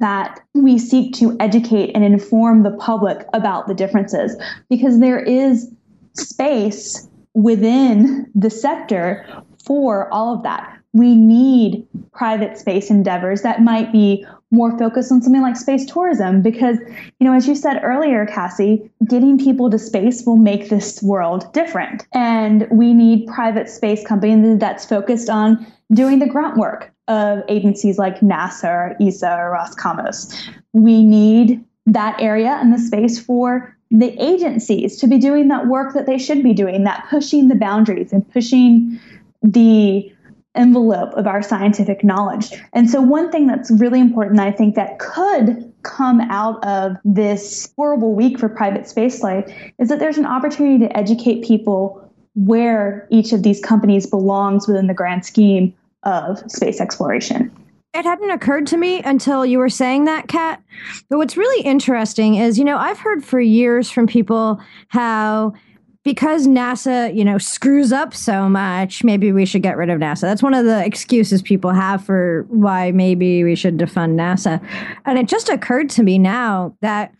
[0.01, 4.37] that we seek to educate and inform the public about the differences
[4.69, 5.71] because there is
[6.15, 9.27] space within the sector
[9.65, 10.80] for all of that.
[10.93, 16.43] We need private space endeavors that might be more focused on something like space tourism
[16.43, 16.79] because,
[17.21, 21.53] you know, as you said earlier, Cassie, getting people to space will make this world
[21.53, 22.07] different.
[22.13, 27.99] And we need private space companies that's focused on doing the grunt work of agencies
[27.99, 30.37] like NASA or ESA or Roscosmos.
[30.73, 35.95] We need that area and the space for the agencies to be doing that work
[35.95, 39.01] that they should be doing, that pushing the boundaries and pushing
[39.43, 40.13] the
[40.61, 42.53] envelope of our scientific knowledge.
[42.73, 47.73] And so, one thing that's really important, I think, that could come out of this
[47.77, 53.33] horrible week for private spaceflight is that there's an opportunity to educate people where each
[53.33, 57.51] of these companies belongs within the grand scheme of space exploration.
[57.93, 60.63] It hadn't occurred to me until you were saying that, Kat.
[61.09, 65.55] But what's really interesting is, you know, I've heard for years from people how
[66.03, 70.23] because NASA, you know, screws up so much, maybe we should get rid of NASA.
[70.23, 74.65] That's one of the excuses people have for why maybe we should defund NASA.
[75.05, 77.13] And it just occurred to me now that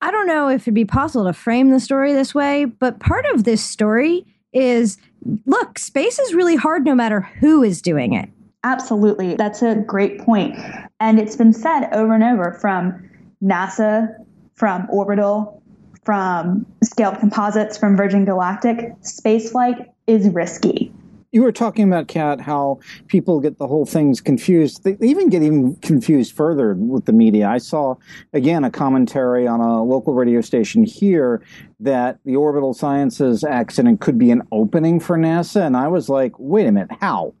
[0.00, 3.24] I don't know if it'd be possible to frame the story this way, but part
[3.26, 4.98] of this story is
[5.46, 8.28] look, space is really hard no matter who is doing it.
[8.64, 9.34] Absolutely.
[9.34, 10.56] That's a great point.
[11.00, 13.08] And it's been said over and over from
[13.42, 14.14] NASA,
[14.54, 15.61] from Orbital,
[16.04, 20.92] from Scaled Composites, from Virgin Galactic spaceflight is risky.
[21.30, 24.84] You were talking about Kat how people get the whole things confused.
[24.84, 27.48] They even get even confused further with the media.
[27.48, 27.94] I saw
[28.34, 31.42] again a commentary on a local radio station here
[31.80, 36.32] that the orbital sciences accident could be an opening for NASA, and I was like,
[36.38, 37.32] wait a minute, how?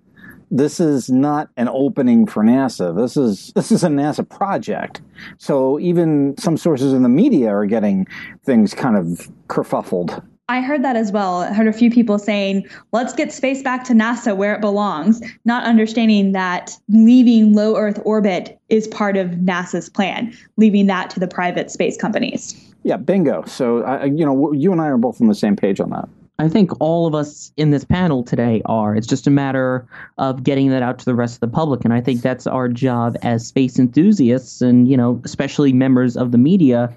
[0.54, 2.94] This is not an opening for NASA.
[2.94, 5.00] This is this is a NASA project.
[5.38, 8.06] So even some sources in the media are getting
[8.44, 10.22] things kind of kerfuffled.
[10.50, 11.36] I heard that as well.
[11.36, 15.22] I heard a few people saying, let's get space back to NASA where it belongs,
[15.46, 21.20] not understanding that leaving low Earth orbit is part of NASA's plan, leaving that to
[21.20, 22.54] the private space companies.
[22.82, 23.44] Yeah, bingo.
[23.46, 26.10] So, uh, you know, you and I are both on the same page on that.
[26.38, 28.96] I think all of us in this panel today are.
[28.96, 29.86] It's just a matter
[30.18, 31.84] of getting that out to the rest of the public.
[31.84, 36.32] And I think that's our job as space enthusiasts and, you know, especially members of
[36.32, 36.94] the media.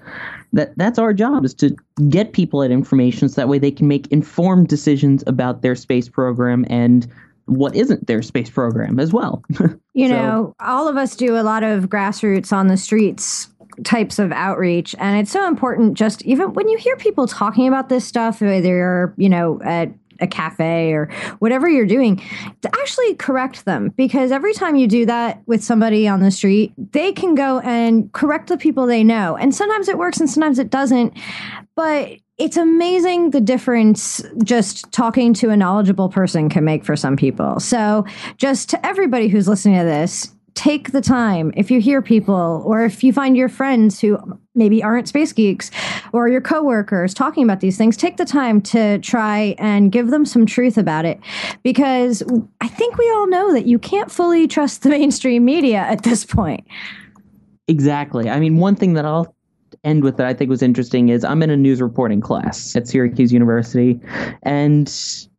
[0.52, 1.76] That that's our job is to
[2.08, 6.08] get people that information so that way they can make informed decisions about their space
[6.08, 7.06] program and
[7.44, 9.44] what isn't their space program as well.
[9.94, 13.48] You So- know, all of us do a lot of grassroots on the streets
[13.84, 14.94] types of outreach.
[14.98, 18.68] And it's so important just even when you hear people talking about this stuff whether
[18.68, 21.10] you're you know at a cafe or
[21.40, 22.16] whatever you're doing
[22.62, 23.90] to actually correct them.
[23.96, 28.12] Because every time you do that with somebody on the street they can go and
[28.12, 29.36] correct the people they know.
[29.36, 31.12] And sometimes it works and sometimes it doesn't.
[31.74, 37.16] But it's amazing the difference just talking to a knowledgeable person can make for some
[37.16, 37.58] people.
[37.60, 38.04] So
[38.36, 42.84] just to everybody who's listening to this take the time if you hear people or
[42.84, 44.18] if you find your friends who
[44.56, 45.70] maybe aren't space geeks
[46.12, 50.24] or your coworkers talking about these things take the time to try and give them
[50.24, 51.20] some truth about it
[51.62, 52.22] because
[52.60, 56.24] i think we all know that you can't fully trust the mainstream media at this
[56.24, 56.66] point
[57.68, 58.30] Exactly.
[58.30, 59.34] I mean, one thing that I'll
[59.84, 62.86] end with that I think was interesting is I'm in a news reporting class at
[62.86, 64.00] Syracuse University,
[64.42, 64.88] and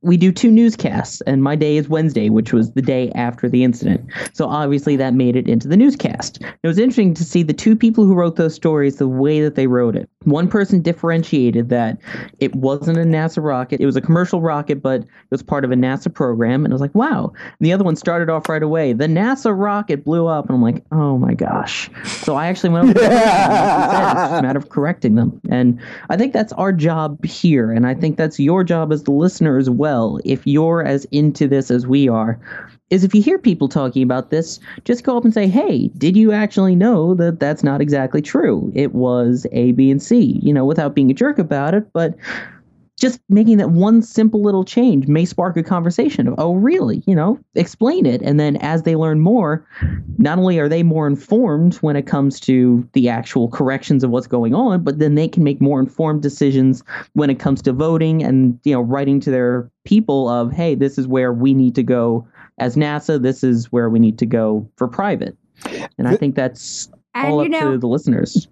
[0.02, 3.64] we do two newscasts, and my day is Wednesday, which was the day after the
[3.64, 4.10] incident.
[4.34, 6.42] So obviously that made it into the newscast.
[6.42, 9.56] It was interesting to see the two people who wrote those stories, the way that
[9.56, 10.10] they wrote it.
[10.24, 11.98] One person differentiated that
[12.40, 15.72] it wasn't a NASA rocket, it was a commercial rocket, but it was part of
[15.72, 16.64] a NASA program.
[16.64, 17.34] And I was like, wow.
[17.38, 18.94] And the other one started off right away.
[18.94, 20.46] The NASA rocket blew up.
[20.46, 21.90] And I'm like, oh my gosh.
[22.06, 25.16] So I actually went over to the person, said, it's just a matter of correcting
[25.16, 25.42] them.
[25.50, 25.80] And
[26.10, 27.72] I think that's our job here.
[27.72, 29.87] And I think that's your job as the listener as well.
[30.26, 32.40] If you're as into this as we are,
[32.90, 36.16] is if you hear people talking about this, just go up and say, hey, did
[36.16, 38.72] you actually know that that's not exactly true?
[38.76, 42.16] It was A, B, and C, you know, without being a jerk about it, but
[43.00, 47.04] just making that one simple little change may spark a conversation of, oh, really?
[47.06, 48.22] You know, explain it.
[48.24, 49.68] And then as they learn more,
[50.18, 54.26] not only are they more informed when it comes to the actual corrections of what's
[54.26, 56.84] going on, but then they can make more informed decisions
[57.14, 60.98] when it comes to voting and, you know, writing to their people of, hey, this
[60.98, 62.28] is where we need to go
[62.58, 65.38] as NASA, this is where we need to go for private.
[66.00, 68.48] And I think that's And, all up know- to the listeners.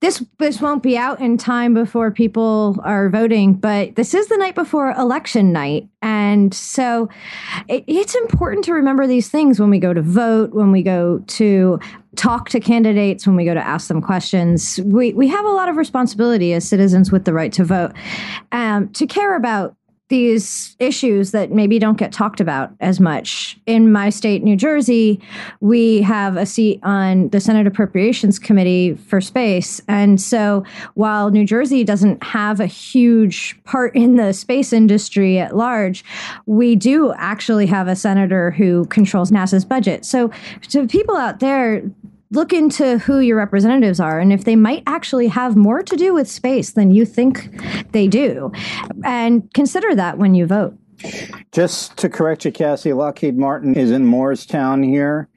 [0.00, 4.36] This this won't be out in time before people are voting but this is the
[4.36, 5.88] night before election night.
[6.00, 7.08] And so
[7.68, 11.18] it, it's important to remember these things when we go to vote when we go
[11.26, 11.80] to
[12.16, 14.80] talk to candidates when we go to ask them questions.
[14.84, 17.92] We, we have a lot of responsibility as citizens with the right to vote
[18.52, 19.76] um, to care about
[20.08, 23.58] these issues that maybe don't get talked about as much.
[23.66, 25.20] In my state, New Jersey,
[25.60, 29.80] we have a seat on the Senate Appropriations Committee for space.
[29.86, 35.56] And so while New Jersey doesn't have a huge part in the space industry at
[35.56, 36.04] large,
[36.46, 40.04] we do actually have a senator who controls NASA's budget.
[40.06, 40.30] So
[40.70, 41.82] to people out there,
[42.30, 46.14] look into who your representatives are and if they might actually have more to do
[46.14, 47.48] with space than you think
[47.92, 48.52] they do.
[49.04, 50.76] And consider that when you vote.
[51.52, 55.28] Just to correct you, Cassie, Lockheed Martin is in Moorestown here,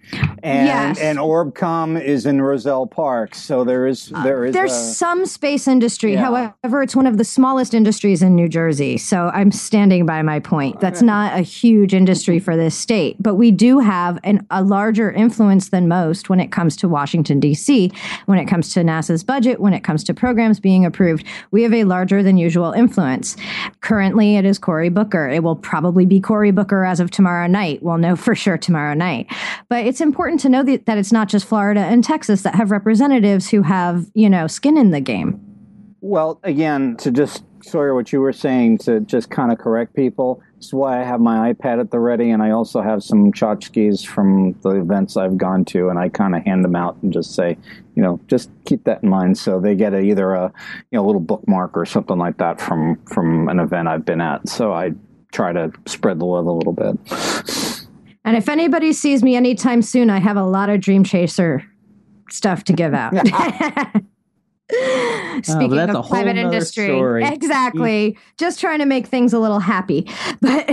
[0.44, 1.00] and Yes.
[1.00, 3.36] and ORBCOMM is in Roselle Park.
[3.36, 6.14] So there is uh, there is There's a- some space industry.
[6.14, 6.22] Yeah.
[6.62, 8.98] However, it's one of the smallest industries in New Jersey.
[8.98, 10.80] So I'm standing by my point.
[10.80, 15.12] That's not a huge industry for this state, but we do have an, a larger
[15.12, 17.92] influence than most when it comes to Washington, D.C.,
[18.26, 21.26] when it comes to NASA's budget, when it comes to programs being approved.
[21.52, 23.38] We have a larger than usual influence.
[23.82, 25.30] Currently, it is Cory Booker.
[25.30, 27.82] It will probably be Cory Booker as of tomorrow night.
[27.82, 29.28] We'll know for sure tomorrow night.
[29.70, 32.72] But it's important to know that, that it's not just Florida and Texas that have
[32.72, 35.40] representatives who have, you know, skin in the game.
[36.02, 40.42] Well, again, to just Sawyer, what you were saying to just kind of correct people.
[40.60, 44.06] Is why I have my iPad at the ready, and I also have some tchotchkes
[44.06, 47.34] from the events I've gone to, and I kind of hand them out and just
[47.34, 47.58] say,
[47.96, 50.52] you know, just keep that in mind, so they get a, either a
[50.92, 54.48] you know little bookmark or something like that from from an event I've been at.
[54.48, 54.92] So I
[55.32, 57.81] try to spread the love a little bit.
[58.24, 61.64] And if anybody sees me anytime soon, I have a lot of Dream Chaser
[62.30, 63.14] stuff to give out.
[65.44, 67.26] Speaking that's a of private industry, story.
[67.26, 68.18] exactly.
[68.38, 70.08] Just trying to make things a little happy,
[70.42, 70.66] but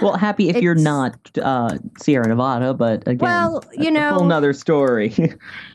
[0.00, 4.20] well, happy if you're not uh, Sierra Nevada, but again, Well, you know, a whole
[4.22, 5.12] know- nother story.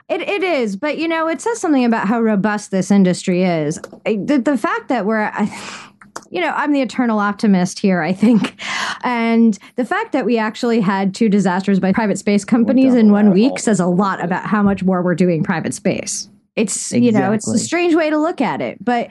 [0.10, 3.80] It, it is, but you know, it says something about how robust this industry is.
[4.06, 5.91] I- The, the fact that we're, I,
[6.30, 8.55] you know, I'm the eternal optimist here, I think.
[9.03, 13.32] And the fact that we actually had two disasters by private space companies in one
[13.32, 16.30] week says a lot about how much more we're doing private space.
[16.56, 19.10] It's, you know, it's a strange way to look at it, but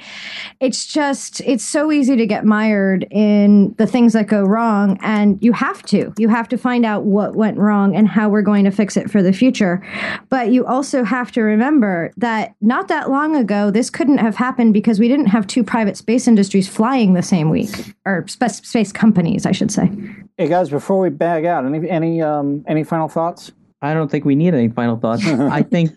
[0.60, 4.96] it's just, it's so easy to get mired in the things that go wrong.
[5.02, 8.42] And you have to, you have to find out what went wrong and how we're
[8.42, 9.84] going to fix it for the future.
[10.28, 14.72] But you also have to remember that not that long ago, this couldn't have happened
[14.72, 19.46] because we didn't have two private space industries flying the same week, or space companies,
[19.46, 19.90] I should say.
[20.38, 23.50] Hey guys, before we bag out, any any um any final thoughts?
[23.82, 25.26] I don't think we need any final thoughts.
[25.26, 25.90] I think,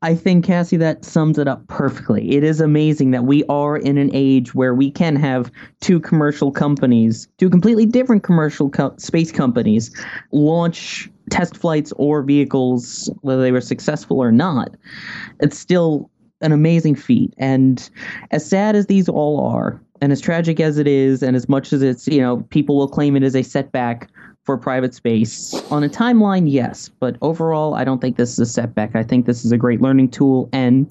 [0.00, 2.32] I think Cassie, that sums it up perfectly.
[2.32, 6.50] It is amazing that we are in an age where we can have two commercial
[6.50, 9.94] companies, two completely different commercial co- space companies,
[10.32, 14.74] launch test flights or vehicles, whether they were successful or not.
[15.40, 17.34] It's still an amazing feat.
[17.36, 17.88] And
[18.30, 21.72] as sad as these all are, and as tragic as it is, and as much
[21.72, 24.10] as it's, you know, people will claim it as a setback
[24.44, 25.54] for private space.
[25.70, 28.94] On a timeline, yes, but overall, I don't think this is a setback.
[28.94, 30.90] I think this is a great learning tool, and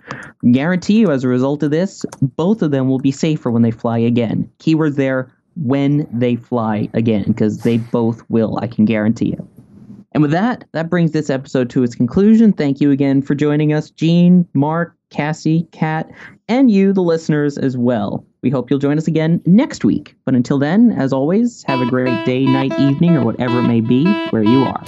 [0.51, 3.72] guarantee you, as a result of this, both of them will be safer when they
[3.72, 4.49] fly again.
[4.60, 8.58] Keywords there: when they fly again, because they both will.
[8.62, 9.47] I can guarantee you.
[10.14, 12.54] And with that, that brings this episode to its conclusion.
[12.54, 16.12] Thank you again for joining us, Gene, Mark, Cassie, Kat,
[16.47, 18.26] and you, the listeners, as well.
[18.44, 20.16] We hope you'll join us again next week.
[20.26, 23.80] But until then, as always, have a great day, night, evening, or whatever it may
[23.80, 24.84] be where you are.